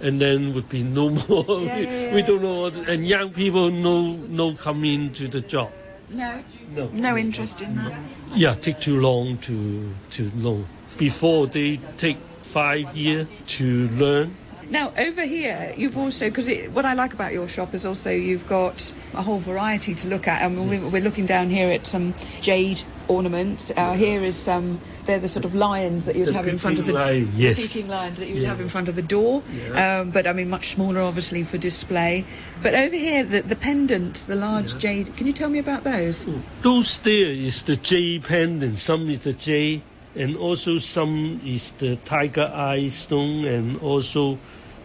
[0.00, 3.70] and then would be no more we, yeah, we don't know what, and young people
[3.70, 5.70] no no come into the job.
[6.10, 6.42] No.
[6.74, 6.88] no.
[6.92, 8.00] No interest in that.
[8.34, 10.64] yeah take too long to to know.
[10.96, 13.26] Before they take five years
[13.58, 14.34] to learn
[14.70, 18.46] Now, over here, you've also, because what I like about your shop is also you've
[18.46, 20.42] got a whole variety to look at.
[20.42, 20.92] And yes.
[20.92, 23.72] we're looking down here at some jade ornaments.
[23.74, 26.78] Uh, here is some, they're the sort of lions that you'd the have in front
[26.78, 27.56] of the, lion, yes.
[27.56, 28.48] the Peking lion that you'd yeah.
[28.48, 29.42] have in front of the door.
[29.52, 30.00] Yeah.
[30.00, 32.26] Um, but I mean, much smaller, obviously, for display.
[32.62, 34.80] But over here, the, the pendants, the large yeah.
[34.80, 36.28] jade, can you tell me about those?
[36.28, 38.78] Oh, those there is the jade pendant.
[38.78, 39.82] Some is the jade
[40.14, 44.38] and also some is the tiger eye stone and also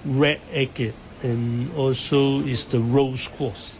[0.05, 3.79] red agate and also is the rose quartz.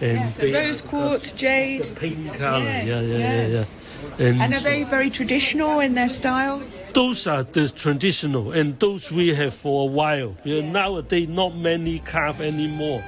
[0.00, 1.82] And yes, the rose quartz, jade.
[1.82, 3.50] The pink color, yes, yeah, yeah, yes.
[3.50, 4.26] yeah, yeah.
[4.26, 6.62] And, and are they very traditional in their style?
[6.94, 10.36] Those are the traditional, and those we have for a while.
[10.44, 10.64] Yes.
[10.64, 13.02] Nowadays, not many carve anymore.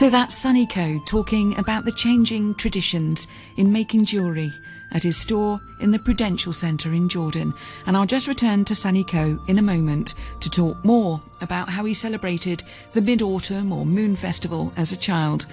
[0.00, 3.26] So that's Sunny Ko talking about the changing traditions
[3.58, 4.50] in making jewellery
[4.92, 7.52] at his store in the Prudential Centre in Jordan.
[7.84, 11.84] And I'll just return to Sunny Ko in a moment to talk more about how
[11.84, 12.62] he celebrated
[12.94, 15.44] the Mid Autumn or Moon Festival as a child.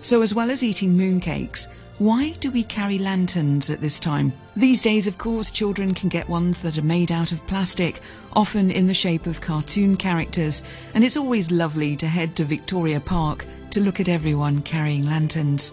[0.00, 1.66] So, as well as eating mooncakes,
[1.98, 4.32] why do we carry lanterns at this time?
[4.56, 8.00] These days, of course, children can get ones that are made out of plastic,
[8.32, 12.98] often in the shape of cartoon characters, and it's always lovely to head to Victoria
[12.98, 15.72] Park to look at everyone carrying lanterns.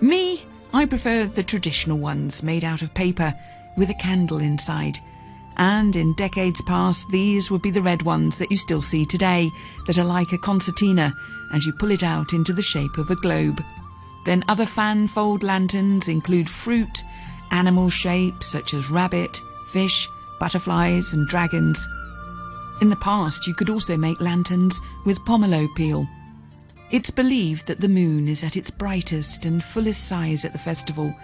[0.00, 3.34] Me, I prefer the traditional ones made out of paper
[3.76, 4.98] with a candle inside.
[5.56, 9.50] And in decades past, these would be the red ones that you still see today,
[9.88, 11.12] that are like a concertina
[11.52, 13.60] as you pull it out into the shape of a globe.
[14.24, 17.02] Then other fan fold lanterns include fruit,
[17.50, 19.40] animal shapes such as rabbit,
[19.72, 21.86] fish, butterflies, and dragons.
[22.80, 26.08] In the past, you could also make lanterns with pomelo peel.
[26.90, 31.14] It's believed that the moon is at its brightest and fullest size at the festival,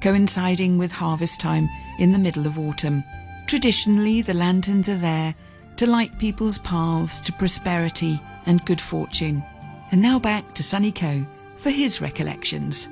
[0.00, 3.02] coinciding with harvest time in the middle of autumn.
[3.46, 5.34] Traditionally, the lanterns are there
[5.76, 9.42] to light people's paths to prosperity and good fortune.
[9.90, 11.26] And now back to Sunny Ko
[11.66, 12.88] for his recollections.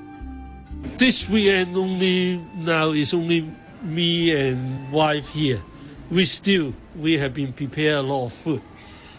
[0.98, 3.48] This weekend only now is only
[3.82, 5.62] me and wife here.
[6.10, 8.62] We still we have been prepared a lot of food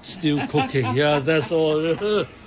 [0.02, 0.94] still cooking.
[1.02, 1.96] yeah, that's all.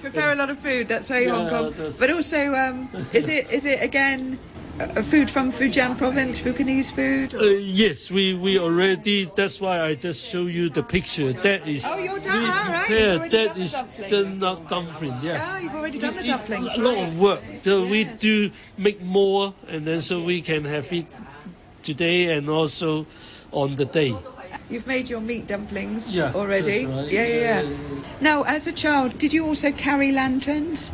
[0.02, 0.88] Prepare a lot of food.
[0.88, 1.94] That's very yeah, Hong Kong.
[1.98, 4.38] But also, um, is it is it again?
[4.80, 7.34] Uh, food from Fujian province, Fukienese food?
[7.34, 9.28] Uh, yes, we, we already.
[9.34, 11.32] That's why I just show you the picture.
[11.32, 11.84] That is.
[11.84, 12.42] Oh, you're done.
[12.42, 12.90] We, ah, right.
[12.90, 13.72] Yeah, that is
[14.08, 15.18] the not dumpling.
[15.20, 15.42] Yeah.
[15.42, 16.76] Oh, you've already done the dumplings.
[16.76, 17.42] A lot of work.
[17.64, 17.90] So yes.
[17.90, 21.06] we do make more, and then so we can have it
[21.82, 23.06] today and also
[23.50, 24.14] on the day.
[24.70, 26.86] You've made your meat dumplings yeah, already.
[26.86, 27.10] Right.
[27.10, 27.74] Yeah, yeah, yeah.
[28.20, 30.92] Now, as a child, did you also carry lanterns?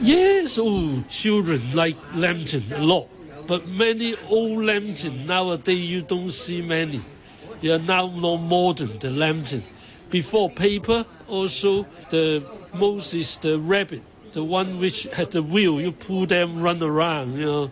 [0.00, 3.08] Yes, oh, children like lantern a lot.
[3.46, 7.00] But many old lantern nowadays you don't see many.
[7.60, 9.62] They are now more modern, the lantern.
[10.10, 15.80] Before paper, also the most is the rabbit, the one which had the wheel.
[15.80, 17.70] You pull them, run around, you know.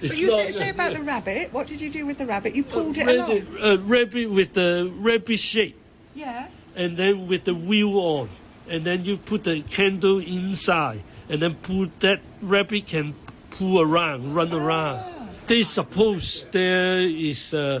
[0.00, 1.52] But you say, say, about the rabbit.
[1.52, 2.54] What did you do with the rabbit?
[2.54, 3.62] You pulled it rabbit, along.
[3.62, 5.78] Uh, rabbit with the rabbit shape.
[6.14, 6.48] Yeah.
[6.76, 8.28] And then with the wheel on,
[8.68, 13.14] and then you put the candle inside, and then pull that rabbit can
[13.56, 15.30] pull around, run around.
[15.46, 17.80] They suppose there is uh,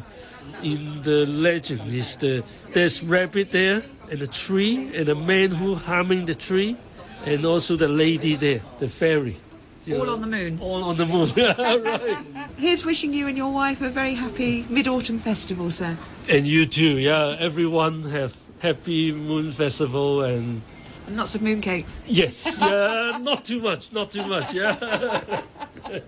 [0.62, 5.74] in the legend is the there's rabbit there and a tree and a man who
[5.74, 6.76] harming the tree,
[7.24, 9.36] and also the lady there, the fairy.
[9.92, 10.58] All on the moon.
[10.60, 11.30] All on the moon.
[11.36, 12.48] right.
[12.56, 15.96] Here's wishing you and your wife a very happy Mid Autumn Festival, sir.
[16.28, 16.98] And you too.
[16.98, 20.62] Yeah, everyone have happy Moon Festival and.
[21.06, 21.98] And lots of mooncakes.
[22.06, 22.58] Yes.
[22.58, 23.18] Yeah.
[23.20, 23.92] not too much.
[23.92, 24.54] Not too much.
[24.54, 25.42] Yeah.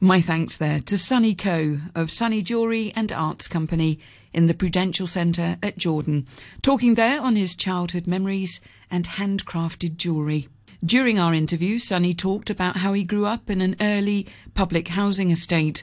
[0.00, 3.98] My thanks there to Sunny Ko of Sunny Jewellery and Arts Company
[4.32, 6.26] in the Prudential Centre at Jordan,
[6.60, 10.48] talking there on his childhood memories and handcrafted jewellery.
[10.84, 15.30] During our interview, Sunny talked about how he grew up in an early public housing
[15.30, 15.82] estate.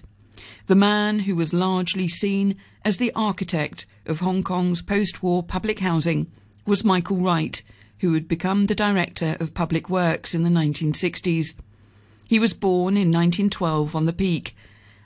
[0.68, 5.80] The man who was largely seen as the architect of Hong Kong's post war public
[5.80, 6.32] housing
[6.66, 7.64] was Michael Wright,
[8.04, 11.54] who would become the director of public works in the 1960s.
[12.28, 14.58] He was born in 1912 on the Peak,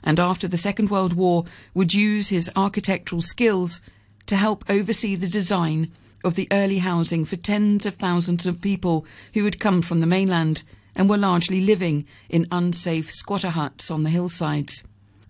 [0.02, 3.80] and after the Second World War would use his architectural skills
[4.26, 5.92] to help oversee the design
[6.24, 10.04] of the early housing for tens of thousands of people who had come from the
[10.04, 10.64] mainland
[10.96, 14.82] and were largely living in unsafe squatter huts on the hillsides.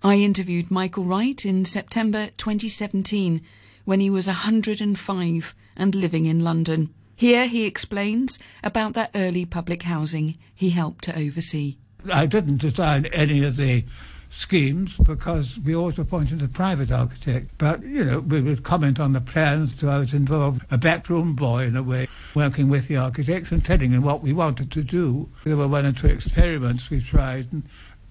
[0.03, 3.43] I interviewed Michael Wright in September 2017
[3.85, 6.95] when he was 105 and living in London.
[7.19, 11.79] Here he explains about that early public housing he helped to oversee.
[12.13, 13.85] I didn't design any of the
[14.31, 17.51] schemes because we always appointed a private architect.
[17.59, 21.35] But, you know, we would comment on the plans, so I was involved, a backroom
[21.35, 24.85] boy in a way, working with the architects and telling them what we wanted to
[24.85, 25.29] do.
[25.43, 27.65] There were one or two experiments we tried, and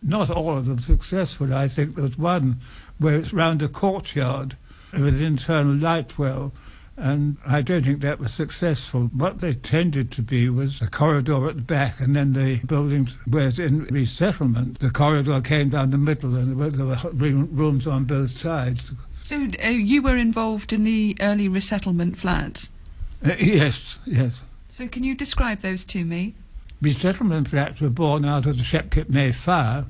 [0.04, 1.54] not all of them successful.
[1.54, 2.60] I think there was one
[2.98, 4.58] where it's round a courtyard
[4.92, 6.52] with an internal light well
[6.98, 9.04] and I don't think that was successful.
[9.14, 13.16] What they tended to be was a corridor at the back, and then the buildings
[13.28, 14.80] were in resettlement.
[14.80, 18.92] The corridor came down the middle, and there were, there were rooms on both sides.
[19.22, 22.70] So uh, you were involved in the early resettlement flats?
[23.24, 24.42] Uh, yes, yes.
[24.72, 26.34] So can you describe those to me?
[26.82, 29.86] Resettlement flats were born out of the Shek Kip Mei fire,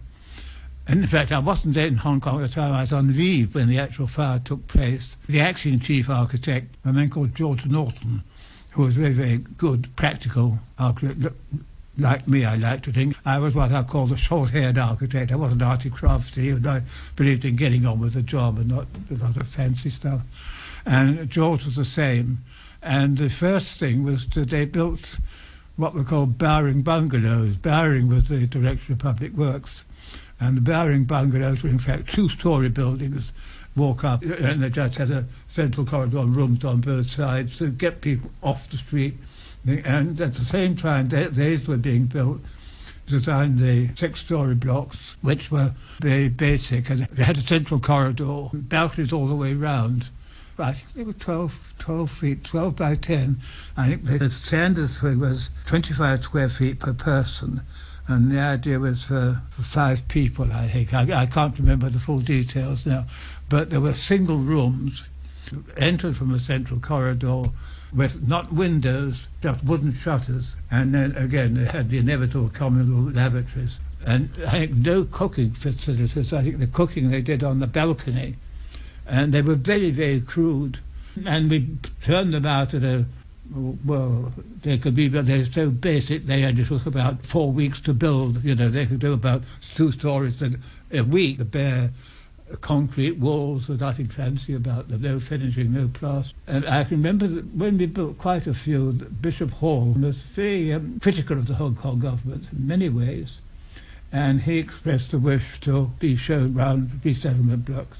[0.87, 2.73] and in fact, I wasn't in Hong Kong at the time.
[2.73, 5.17] I was on leave when the actual fire took place.
[5.27, 8.23] The acting chief architect, a man called George Norton,
[8.71, 11.33] who was very, very good, practical architect,
[11.97, 13.15] like me, I like to think.
[13.25, 15.31] I was what I call the short-haired architect.
[15.31, 16.83] I wasn't arty crafty, and I
[17.15, 20.21] believed in getting on with the job and not a lot of fancy stuff.
[20.85, 22.39] And George was the same.
[22.81, 25.19] And the first thing was that they built
[25.75, 27.57] what were called Bowring bungalows.
[27.57, 29.83] Bowring was the director of public works
[30.39, 33.31] and the Bowring bungalows were in fact two-storey buildings.
[33.75, 37.69] Walk up, and they just had a central corridor and rooms on both sides to
[37.69, 39.17] get people off the street.
[39.67, 42.41] And at the same time, they, these were being built
[43.07, 49.13] designed the six-storey blocks, which were very basic, and they had a central corridor, balconies
[49.13, 50.07] all the way round.
[50.59, 53.39] I think they were 12, 12 feet, 12 by 10.
[53.77, 57.61] I think the standard thing was 25 square feet per person,
[58.07, 60.93] and the idea was for, for five people, I think.
[60.93, 63.05] I, I, can't remember the full details now,
[63.49, 65.03] but there were single rooms,
[65.75, 67.43] entered from a central corridor
[67.93, 73.79] with not windows, just wooden shutters, and then again they had the inevitable communal lavatories.
[74.05, 76.31] And I think no cooking facilities.
[76.31, 78.35] I think the cooking they did on the balcony,
[79.05, 80.79] and they were very, very crude.
[81.25, 83.05] And we turned them out at a
[83.51, 84.31] well,
[84.61, 88.43] they could be, but they're so basic, they only took about four weeks to build.
[88.43, 89.43] You know, they could do about
[89.75, 90.41] two stories
[90.91, 91.37] a week.
[91.37, 91.91] The bare
[92.61, 96.35] concrete walls, there's nothing fancy about them, no finishing, no plaster.
[96.47, 100.73] And I can remember that when we built quite a few, Bishop Hall was very
[100.73, 103.41] um, critical of the Hong Kong government in many ways.
[104.11, 107.97] And he expressed a wish to be shown round resettlement blocks.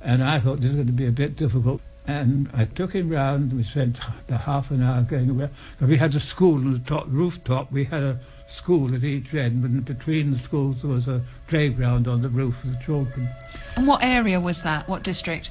[0.00, 1.82] And I thought this was going to be a bit difficult.
[2.08, 3.52] And I took him round.
[3.52, 5.50] We spent the half an hour going around.
[5.78, 7.70] We had a school on the top rooftop.
[7.70, 12.08] We had a school at each end, and between the schools there was a playground
[12.08, 13.28] on the roof for the children.
[13.76, 14.88] And what area was that?
[14.88, 15.50] What district?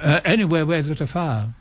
[0.00, 1.52] Uh, anywhere where there was a fire.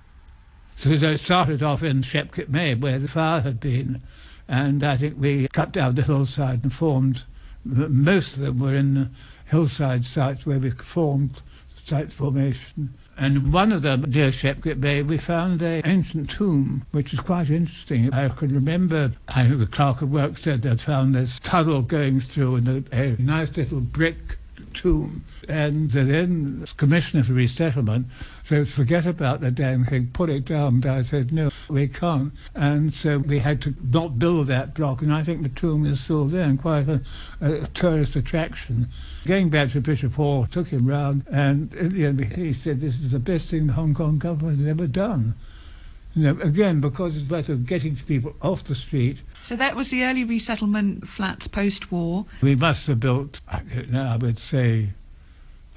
[0.75, 4.03] So they started off in Shek Kip Mei, where the fire had been,
[4.47, 7.23] and I think we cut down the hillside and formed.
[7.63, 9.10] Most of them were in the
[9.45, 11.41] hillside sites where we formed
[11.84, 16.86] site formation and one of them, near Shek Kip Mei, we found an ancient tomb,
[16.91, 18.13] which is quite interesting.
[18.13, 22.19] I can remember, I think the clerk of work said they'd found this tunnel going
[22.19, 24.38] through and a, a nice little brick
[24.75, 25.23] tomb.
[25.49, 28.07] And the then Commissioner for Resettlement
[28.43, 30.75] said, forget about the damn thing, put it down.
[30.75, 32.33] And I said, no, we can't.
[32.53, 35.01] And so we had to not build that block.
[35.01, 37.01] And I think the tomb is still there and quite a,
[37.41, 38.89] a tourist attraction.
[39.25, 43.11] Going back to Bishop Hall, took him round, and you know, he said, this is
[43.11, 45.33] the best thing the Hong Kong government has ever done.
[46.15, 49.21] You know, again, because it's about getting people off the street.
[49.45, 52.25] So that was the early resettlement flats post-war.
[52.41, 54.89] We must have built, I would say,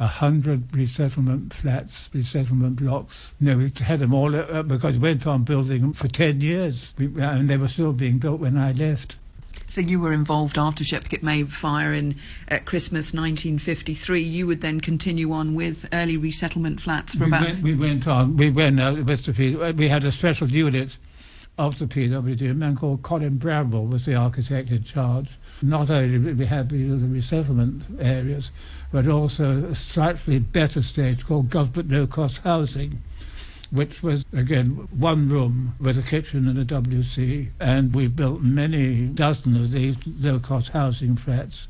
[0.00, 3.34] a hundred resettlement flats, resettlement blocks.
[3.40, 6.94] No, we had them all uh, because we went on building them for 10 years,
[6.96, 9.16] we, and they were still being built when I left.
[9.68, 12.16] So you were involved after Shek Kip Mei fire in
[12.50, 14.22] uh, Christmas 1953.
[14.22, 17.42] You would then continue on with early resettlement flats for we about.
[17.42, 18.34] Went, we went on.
[18.38, 20.96] We went uh, with the We had a special unit
[21.58, 22.50] of the PWD.
[22.50, 25.30] A man called Colin Bramble was the architect in charge.
[25.60, 28.52] Not only did we have the resettlement areas,
[28.92, 33.02] but also a slightly better stage called government no-cost housing
[33.70, 37.50] which was again one room with a kitchen and a WC.
[37.60, 41.68] And we built many dozen of these low cost housing flats.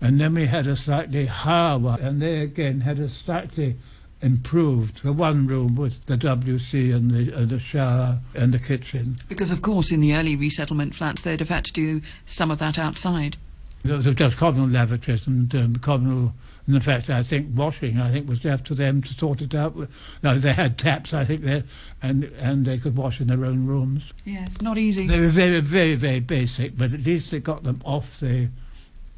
[0.00, 3.76] And then we had a slightly higher one, and they again had a slightly
[4.24, 5.02] improved.
[5.02, 9.18] The one room was the WC and the, and the shower and the kitchen.
[9.28, 12.58] Because, of course, in the early resettlement flats, they'd have had to do some of
[12.58, 13.36] that outside.
[13.82, 16.32] There was just communal lavatories and um, communal,
[16.66, 19.54] and in fact, I think washing, I think, was left to them to sort it
[19.54, 19.76] out.
[20.22, 21.64] No, they had taps, I think, there,
[22.02, 24.14] and and they could wash in their own rooms.
[24.24, 25.06] Yes, not easy.
[25.06, 28.48] They were very, very, very basic, but at least they got them off the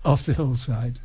[0.05, 0.99] off the hillside.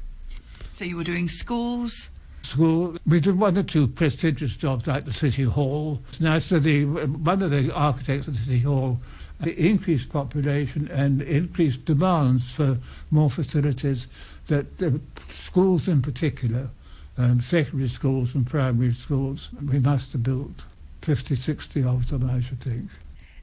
[0.74, 2.10] So you were doing schools?
[2.43, 2.97] School.
[3.07, 6.01] We did one or two prestigious jobs like the City Hall.
[6.19, 8.99] Now, so the, one of the architects of the City Hall,
[9.39, 12.77] the increased population and increased demands for
[13.09, 14.07] more facilities
[14.47, 16.69] that the schools in particular,
[17.17, 20.63] um, secondary schools and primary schools, we must have built
[21.01, 22.89] 50, 60 of them, I should think.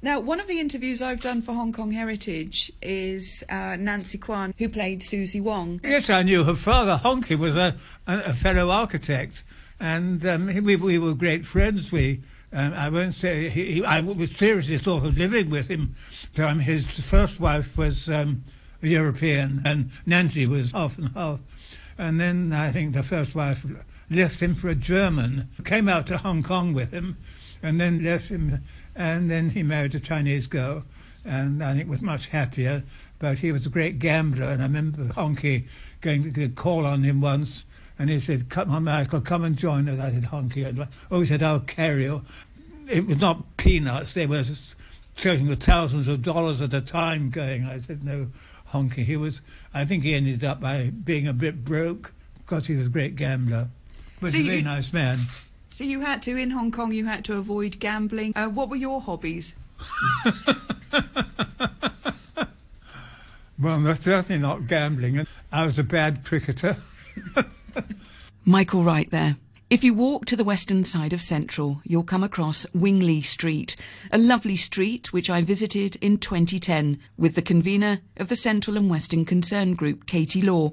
[0.01, 4.55] Now, one of the interviews I've done for Hong Kong Heritage is uh, Nancy Kwan,
[4.57, 5.80] who played Suzie Wong.
[5.82, 7.76] Yes, I knew her father, Honky, was a,
[8.07, 9.42] a, fellow architect,
[9.80, 11.90] and um, we, we were great friends.
[11.90, 12.20] We,
[12.53, 15.96] um, I won't say, he, he, I was seriously thought of living with him.
[16.38, 18.44] Um, his first wife was um,
[18.84, 21.40] a European, and Nancy was half and half.
[21.99, 23.66] And then I think the first wife
[24.11, 27.16] left him for a German, came out to Hong Kong with him,
[27.64, 28.62] and then left him
[28.99, 30.84] and then he married a Chinese girl,
[31.24, 32.82] and I think was much happier.
[33.20, 35.64] But he was a great gambler, and I remember Honky
[36.01, 37.64] going to call on him once,
[37.99, 41.26] and he said, "Come on, Michael, come and join us." I said, "Honky," oh, he
[41.26, 42.24] said, "I'll carry you."
[42.88, 44.44] It was not peanuts; they were
[45.16, 47.64] talking with thousands of dollars at a time going.
[47.64, 48.28] I said, "No,
[48.72, 49.40] Honky." He was.
[49.72, 53.14] I think he ended up by being a bit broke because he was a great
[53.14, 53.68] gambler,
[54.20, 55.18] but so a very you, nice man.
[55.79, 58.33] So you had to, in Hong Kong, you had to avoid gambling.
[58.35, 59.55] Uh, what were your hobbies?
[63.61, 65.24] well, that's certainly not gambling.
[65.53, 66.79] I was a bad cricketer.
[68.45, 69.37] Michael Wright there.
[69.70, 73.76] If you walk to the western side of Central, you'll come across Wing Street,
[74.11, 78.91] a lovely street which I visited in 2010 with the convener of the Central and
[78.91, 80.72] Western Concern Group, Katie Law,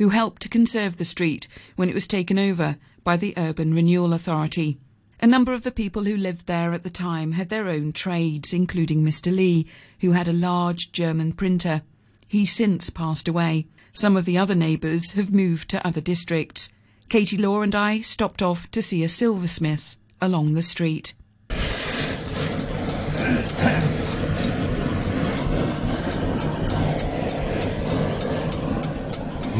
[0.00, 1.46] who helped to conserve the street
[1.76, 4.78] when it was taken over by the Urban Renewal Authority.
[5.20, 8.54] A number of the people who lived there at the time had their own trades,
[8.54, 9.30] including Mr.
[9.30, 9.66] Lee,
[10.00, 11.82] who had a large German printer.
[12.26, 13.66] He's since passed away.
[13.92, 16.70] Some of the other neighbours have moved to other districts.
[17.10, 21.12] Katie Law and I stopped off to see a silversmith along the street.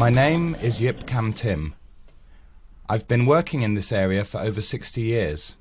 [0.01, 1.75] My name is Yip Kam Tim.
[2.89, 5.55] I've been working in this area for over 60 years.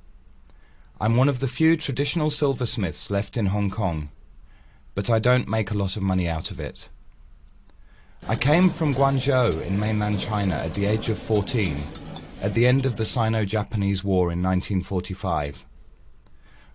[0.99, 4.09] I'm one of the few traditional silversmiths left in Hong Kong,
[4.95, 6.89] but I don't make a lot of money out of it.
[8.27, 11.77] I came from Guangzhou in mainland China at the age of 14,
[12.41, 15.67] at the end of the Sino-Japanese War in 1945.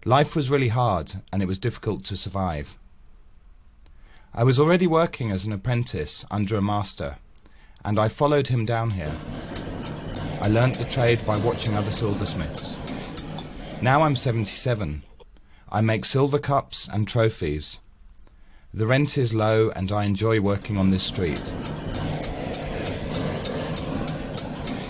[0.06, 2.78] Life was really hard and it was difficult to survive.
[4.36, 7.16] I was already working as an apprentice under a master,
[7.86, 9.12] and I followed him down here.
[10.42, 12.78] I learnt the trade by watching other silversmiths.
[13.82, 15.04] Now I'm 77.
[15.72, 17.80] I make silver cups and trophies.
[18.74, 21.42] The rent is low and I enjoy working on this street.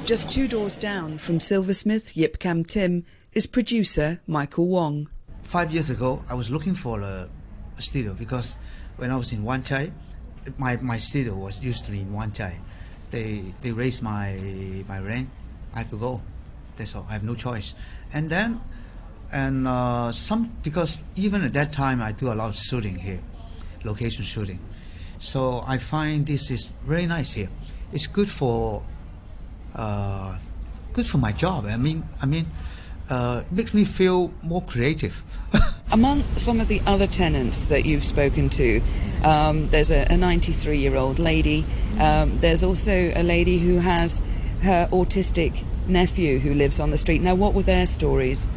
[0.06, 5.10] Just two doors down from silversmith Yip Kam Tim is producer Michael Wong.
[5.44, 7.30] Five years ago, I was looking for a,
[7.78, 8.58] a studio because
[8.96, 9.92] when I was in Wan Chai,
[10.58, 12.56] my, my studio was used to be in Wan Chai.
[13.16, 14.38] They, they raised my,
[14.90, 15.30] my rent
[15.74, 16.22] I have to go.
[16.76, 17.06] That's all.
[17.10, 17.74] I have no choice.
[18.12, 18.60] And then,
[19.32, 23.22] and uh, some because even at that time I do a lot of shooting here,
[23.86, 24.60] location shooting.
[25.18, 27.48] So I find this is very nice here.
[27.94, 28.84] It's good for,
[29.76, 30.38] uh,
[30.92, 31.68] good for my job.
[31.68, 32.48] I mean, I mean,
[33.10, 35.24] uh, it makes me feel more creative.
[35.92, 38.82] Among some of the other tenants that you've spoken to,
[39.24, 41.64] um, there's a 93 year old lady.
[42.00, 44.24] Um, there's also a lady who has
[44.64, 47.22] her autistic nephew who lives on the street.
[47.22, 48.48] Now, what were their stories?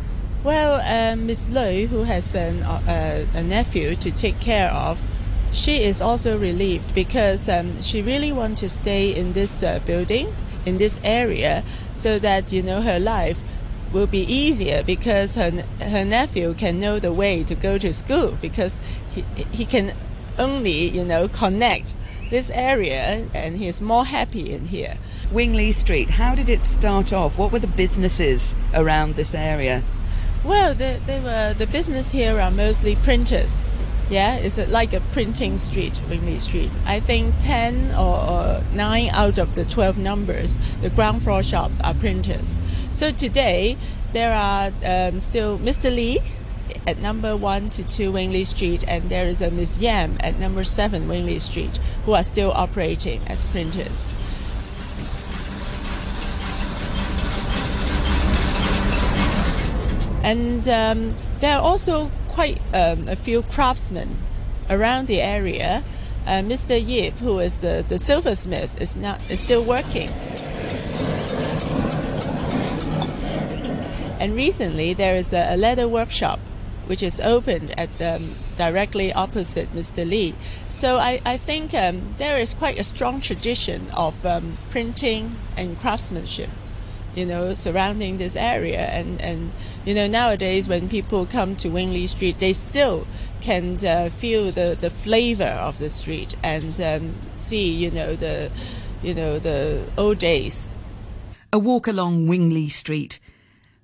[0.42, 5.04] Well, uh, Miss Lui, who has an, uh, a nephew to take care of,
[5.52, 10.34] she is also relieved because um, she really wants to stay in this uh, building,
[10.64, 11.62] in this area,
[11.92, 13.42] so that you know her life
[13.93, 18.36] will be easier because her her nephew can know the way to go to school
[18.41, 18.80] because
[19.14, 19.95] he he can
[20.39, 21.95] only you know connect
[22.30, 24.99] this area and he's more happy in here.
[25.32, 27.39] Wing Lee Street, how did it start off?
[27.39, 29.82] What were the businesses around this area?
[30.45, 33.70] Well, the, they were, the business here are mostly printers.
[34.11, 36.70] Yeah, it's like a printing street, Wing Street.
[36.86, 41.78] I think 10 or, or 9 out of the 12 numbers, the ground floor shops
[41.80, 42.59] are printers.
[42.92, 43.76] So today,
[44.14, 45.94] there are um, still Mr.
[45.94, 46.20] Lee
[46.86, 50.64] at number 1 to 2 Wing Street, and there is a Miss Yam at number
[50.64, 54.11] 7 Wing Street, who are still operating as printers.
[60.24, 64.16] And um, there are also quite um, a few craftsmen
[64.70, 65.82] around the area.
[66.24, 66.78] Uh, Mr.
[66.78, 70.09] Yip, who is the, the silversmith, is not is still working.
[74.20, 76.39] And recently, there is a, a leather workshop
[76.86, 80.09] which is opened at um, directly opposite Mr.
[80.09, 80.36] Lee.
[80.70, 85.76] So I, I think um, there is quite a strong tradition of um, printing and
[85.76, 86.51] craftsmanship
[87.18, 88.86] you know, surrounding this area.
[88.86, 89.50] And, and
[89.84, 93.06] you know, nowadays when people come to Wing Lee Street, they still
[93.40, 98.50] can uh, feel the, the flavor of the street and um, see, you know, the,
[99.02, 100.70] you know, the old days.
[101.52, 103.18] A walk along Wing Lee Street.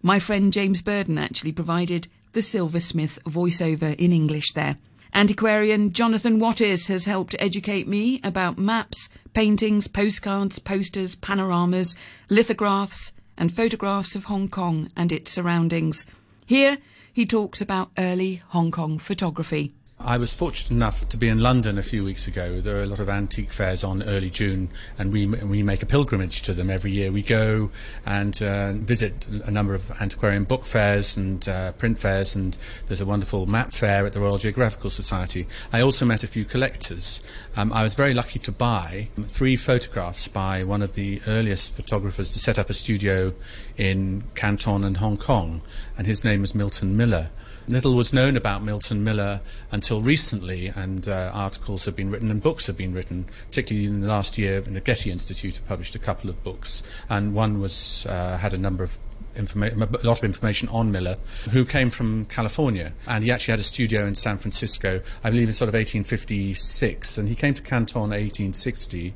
[0.00, 4.76] My friend James Burden actually provided the Silversmith voiceover in English there.
[5.16, 11.94] Antiquarian Jonathan Wattis has helped educate me about maps, paintings, postcards, posters, panoramas,
[12.28, 16.06] lithographs, and photographs of Hong Kong and its surroundings.
[16.46, 16.78] Here,
[17.12, 19.72] he talks about early Hong Kong photography.
[20.04, 22.60] I was fortunate enough to be in London a few weeks ago.
[22.60, 25.86] There are a lot of antique fairs on early June, and we we make a
[25.86, 27.10] pilgrimage to them every year.
[27.10, 27.70] We go
[28.04, 32.54] and uh, visit a number of antiquarian book fairs and uh, print fairs, and
[32.86, 35.46] there's a wonderful map fair at the Royal Geographical Society.
[35.72, 37.22] I also met a few collectors.
[37.56, 42.30] Um, I was very lucky to buy three photographs by one of the earliest photographers
[42.34, 43.32] to set up a studio
[43.78, 45.62] in Canton and Hong Kong,
[45.96, 47.30] and his name is Milton Miller.
[47.66, 49.40] Little was known about Milton Miller
[49.72, 53.26] until recently, and uh, articles have been written and books have been written.
[53.46, 57.34] Particularly in the last year, the Getty Institute have published a couple of books, and
[57.34, 58.98] one was uh, had a number of
[59.34, 61.16] Informa- a lot of information on Miller,
[61.50, 65.48] who came from California, and he actually had a studio in San Francisco, I believe
[65.48, 69.12] in sort of 1856, and he came to Canton 1860,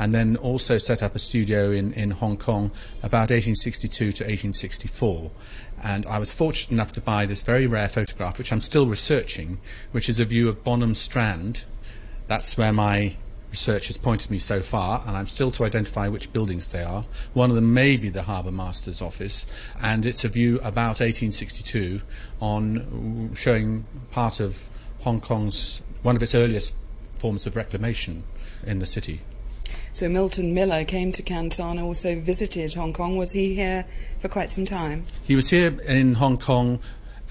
[0.00, 2.72] and then also set up a studio in, in Hong Kong
[3.02, 5.30] about 1862 to 1864
[5.82, 9.60] and I was fortunate enough to buy this very rare photograph, which I'm still researching,
[9.92, 11.64] which is a view of Bonham Strand.
[12.26, 13.16] That's where my
[13.50, 17.06] research has pointed me so far, and I'm still to identify which buildings they are.
[17.32, 19.46] One of them may be the Harbour Master's office,
[19.82, 22.02] and it's a view about 1862
[22.40, 24.68] on showing part of
[25.00, 26.74] Hong Kong's one of its earliest
[27.16, 28.24] forms of reclamation
[28.66, 29.20] in the city.
[29.92, 33.16] So Milton Miller came to Canton and also visited Hong Kong.
[33.16, 33.84] Was he here
[34.18, 35.04] for quite some time?
[35.22, 36.78] He was here in Hong Kong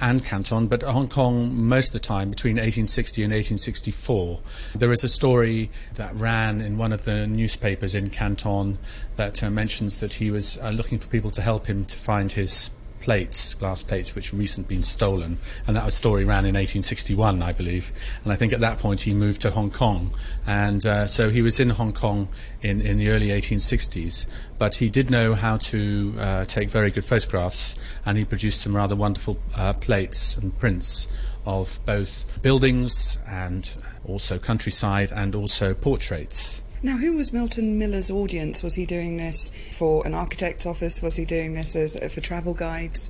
[0.02, 4.40] and Canton, but Hong Kong most of the time between 1860 and 1864.
[4.76, 8.78] There is a story that ran in one of the newspapers in Canton
[9.18, 12.32] that uh, mentions that he was uh, looking for people to help him to find
[12.32, 15.38] his plates, glass plates, which recently been stolen.
[15.68, 17.92] And that story ran in 1861, I believe.
[18.24, 20.12] And I think at that point he moved to Hong Kong.
[20.46, 22.28] And uh, so he was in Hong Kong
[22.62, 24.28] in, in the early 1860s.
[24.58, 27.76] But he did know how to uh, take very good photographs,
[28.06, 31.08] and he produced some rather wonderful uh, plates and prints
[31.46, 33.76] of both buildings and
[34.06, 36.64] also countryside and also portraits.
[36.82, 38.64] Now, who was Milton Miller's audience?
[38.64, 41.02] Was he doing this for an architect's office?
[41.02, 43.10] Was he doing this as, for travel guides?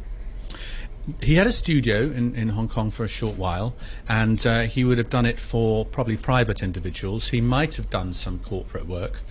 [1.21, 3.75] he had a studio in, in Hong Kong for a short while,
[4.07, 7.29] and uh, he would have done it for probably private individuals.
[7.29, 9.21] He might have done some corporate work,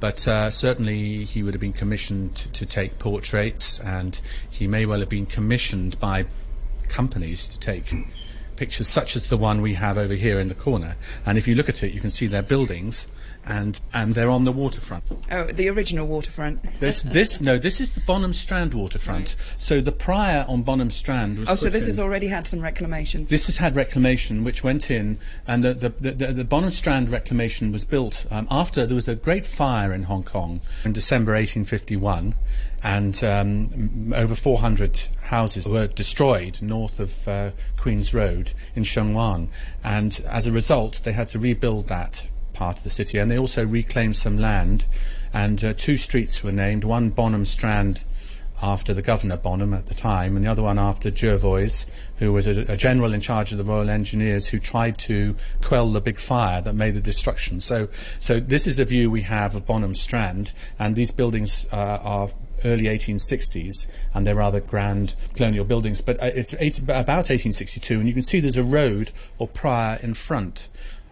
[0.00, 4.86] but uh, certainly he would have been commissioned to, to, take portraits, and he may
[4.86, 6.26] well have been commissioned by
[6.88, 7.92] companies to take
[8.56, 10.96] pictures such as the one we have over here in the corner.
[11.24, 13.06] And if you look at it, you can see their buildings
[13.48, 15.04] and and they're on the waterfront.
[15.30, 16.62] Oh, the original waterfront.
[16.80, 19.36] this this no, this is the Bonham Strand waterfront.
[19.38, 19.54] Right.
[19.56, 21.48] So the praya on Bonham Strand was.
[21.48, 21.88] Oh, so this in.
[21.88, 23.26] has already had some reclamation.
[23.26, 27.72] This has had reclamation, which went in, and the the, the, the Bonham Strand reclamation
[27.72, 32.34] was built um, after there was a great fire in Hong Kong in December 1851,
[32.82, 39.48] and um, over 400 houses were destroyed north of uh, Queen's Road in Sheung Wan,
[39.82, 42.28] and as a result, they had to rebuild that
[42.58, 44.86] part of the city, and they also reclaimed some land.
[45.32, 48.04] And uh, two streets were named: one Bonham Strand,
[48.60, 51.86] after the Governor Bonham at the time, and the other one after Jervois,
[52.16, 55.90] who was a, a, general in charge of the Royal Engineers who tried to quell
[55.92, 57.60] the big fire that made the destruction.
[57.60, 57.88] So,
[58.18, 62.30] so this is a view we have of Bonham Strand, and these buildings uh, are
[62.64, 66.00] early 1860s, and they're rather grand colonial buildings.
[66.00, 70.02] But uh, it's, it's about 1862, and you can see there's a road or praya
[70.02, 70.68] in front.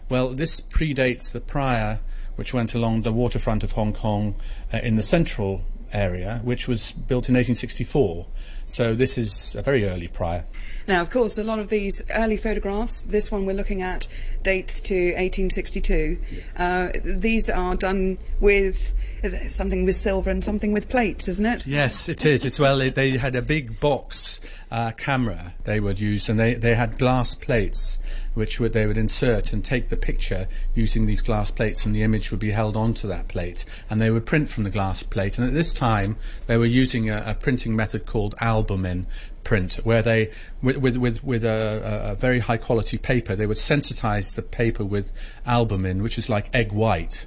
[0.08, 2.00] Well, this predates the praya
[2.36, 4.36] which went along the waterfront of Hong Kong
[4.72, 8.26] uh, in the central area, which was built in 1864.
[8.66, 10.44] So this is a very early praya.
[10.86, 14.06] Now, of course, a lot of these early photographs, this one we're looking at,
[14.42, 16.18] dates to 1862.
[16.56, 18.92] Uh, these are done with
[19.48, 21.66] something with silver and something with plates, isn't it?
[21.66, 22.44] Yes, it is.
[22.44, 24.40] It's well, they had a big box
[24.70, 27.98] uh, camera they would use, and they, they had glass plates
[28.36, 32.02] which would, they would insert and take the picture using these glass plates, and the
[32.02, 35.38] image would be held onto that plate, and they would print from the glass plate.
[35.38, 36.16] And at this time,
[36.46, 39.06] they were using a, a printing method called albumen
[39.42, 40.30] print, where they,
[40.60, 44.84] with with with, with a, a, very high quality paper, they would sensitize the paper
[44.84, 45.12] with
[45.46, 47.26] albumen, which is like egg white,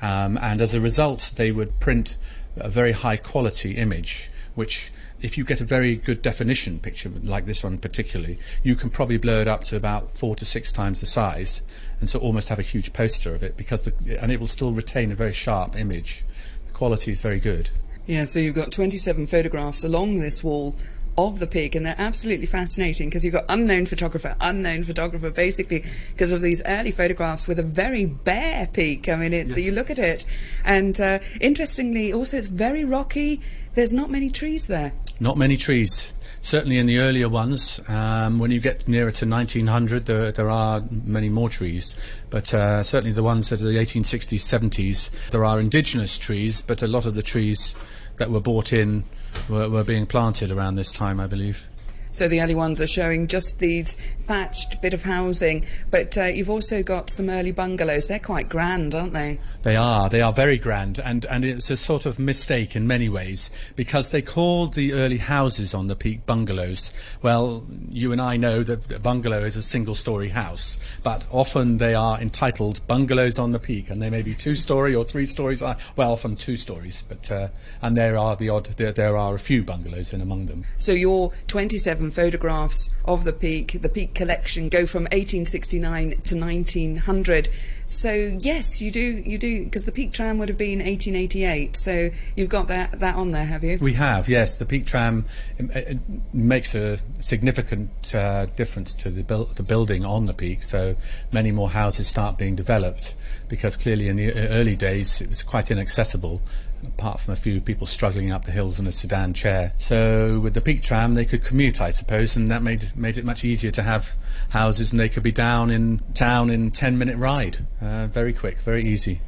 [0.00, 2.16] um, and as a result, they would print
[2.56, 4.90] a very high quality image, which
[5.20, 9.16] if you get a very good definition picture like this one particularly, you can probably
[9.16, 11.62] blur it up to about four to six times the size,
[12.00, 14.72] and so almost have a huge poster of it because the, and it will still
[14.72, 16.24] retain a very sharp image.
[16.66, 17.70] The quality is very good.
[18.06, 20.76] Yeah, so you've got 27 photographs along this wall
[21.18, 25.84] of the peak, and they're absolutely fascinating because you've got unknown photographer, unknown photographer, basically
[26.12, 29.08] because of these early photographs with a very bare peak.
[29.08, 29.54] I mean, it's, yes.
[29.54, 30.26] so you look at it,
[30.64, 33.40] and uh, interestingly, also it's very rocky.
[33.74, 34.92] There's not many trees there.
[35.18, 36.12] Not many trees.
[36.40, 40.84] Certainly in the earlier ones, um, when you get nearer to 1900, there, there are
[40.90, 41.98] many more trees.
[42.30, 46.82] But uh, certainly the ones that are the 1860s, 70s, there are indigenous trees, but
[46.82, 47.74] a lot of the trees
[48.18, 49.04] that were brought in
[49.48, 51.66] were, were being planted around this time, I believe.
[52.10, 56.48] So the early ones are showing just these thatched bit of housing, but uh, you've
[56.48, 58.06] also got some early bungalows.
[58.06, 59.38] They're quite grand, aren't they?
[59.66, 60.08] They are.
[60.08, 64.10] They are very grand, and, and it's a sort of mistake in many ways because
[64.10, 66.94] they called the early houses on the peak bungalows.
[67.20, 71.96] Well, you and I know that a bungalow is a single-story house, but often they
[71.96, 75.64] are entitled bungalows on the peak, and they may be two-story or three stories.
[75.64, 77.48] Uh, well, often two stories, but uh,
[77.82, 78.66] and there are the odd.
[78.66, 80.64] There, there are a few bungalows in among them.
[80.76, 87.48] So your 27 photographs of the peak, the peak collection, go from 1869 to 1900.
[87.86, 91.76] So yes, you do, you do, because the peak tram would have been 1888.
[91.76, 93.78] So you've got that that on there, have you?
[93.80, 94.56] We have, yes.
[94.56, 95.24] The peak tram
[95.60, 95.94] um, uh, uh,
[96.32, 100.62] makes a significant uh, difference to the, bu- the building on the peak.
[100.62, 100.96] So
[101.30, 103.14] many more houses start being developed
[103.48, 106.42] because clearly in the uh, early days it was quite inaccessible
[106.84, 109.72] apart from a few people struggling up the hills in a sedan chair.
[109.76, 113.24] So with the peak tram, they could commute, I suppose, and that made made it
[113.24, 114.16] much easier to have
[114.50, 118.58] houses, and they could be down in town in ten minute ride, uh, very quick,
[118.58, 119.20] very easy.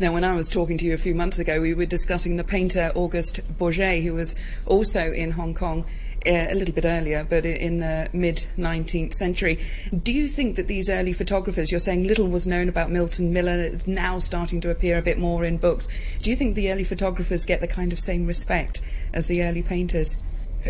[0.00, 2.44] Now, when I was talking to you a few months ago, we were discussing the
[2.44, 4.34] painter Auguste Borget, who was
[4.64, 5.84] also in Hong Kong
[6.24, 9.58] Uh, a little bit earlier, but in the mid 19th century.
[10.04, 13.58] Do you think that these early photographers, you're saying little was known about Milton Miller,
[13.58, 15.88] it's now starting to appear a bit more in books.
[16.20, 18.80] Do you think the early photographers get the kind of same respect
[19.12, 20.16] as the early painters?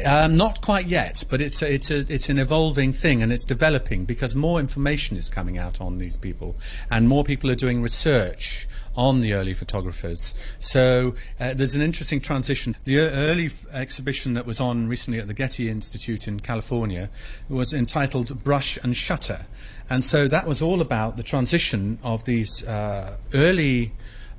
[0.07, 3.45] Um, not quite yet, but it's a, it's a, it's an evolving thing and it's
[3.45, 6.57] developing because more information is coming out on these people
[6.91, 8.67] and more people are doing research
[8.97, 10.33] on the early photographers.
[10.59, 12.75] So uh, there's an interesting transition.
[12.85, 17.11] The early exhibition that was on recently at the Getty Institute in California
[17.51, 19.47] was entitled Brush and Shutter.
[19.91, 23.93] And so that was all about the transition of these uh, early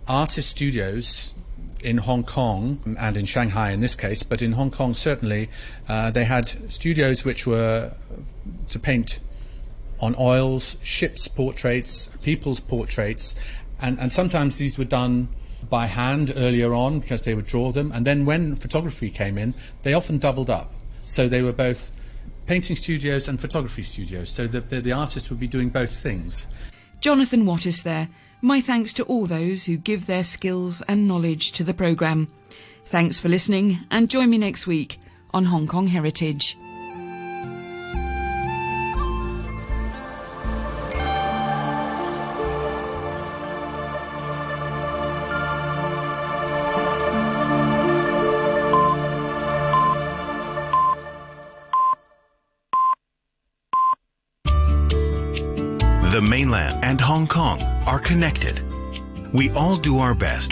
[0.08, 1.36] artist studios
[1.84, 5.49] in Hong Kong and in Shanghai in this case, but in Hong Kong certainly,
[5.88, 7.93] uh, they had studios which were
[8.69, 9.19] to paint
[9.99, 13.36] on oils, ships' portraits, people's portraits,
[13.79, 15.27] and, and sometimes these were done
[15.69, 17.91] by hand earlier on because they would draw them.
[17.91, 19.53] And then when photography came in,
[19.84, 20.71] they often doubled up.
[21.05, 21.91] So they were both
[22.45, 24.29] painting studios and photography studios.
[24.29, 26.47] So the, the, the artist would be doing both things.
[26.99, 28.09] Jonathan Wattis there.
[28.46, 32.28] My thanks to all those who give their skills and knowledge to the programme.
[32.84, 35.00] Thanks for listening and join me next week
[35.34, 36.58] on Hong Kong Heritage.
[56.84, 58.59] And Hong Kong are connected.
[59.31, 60.51] We all do our best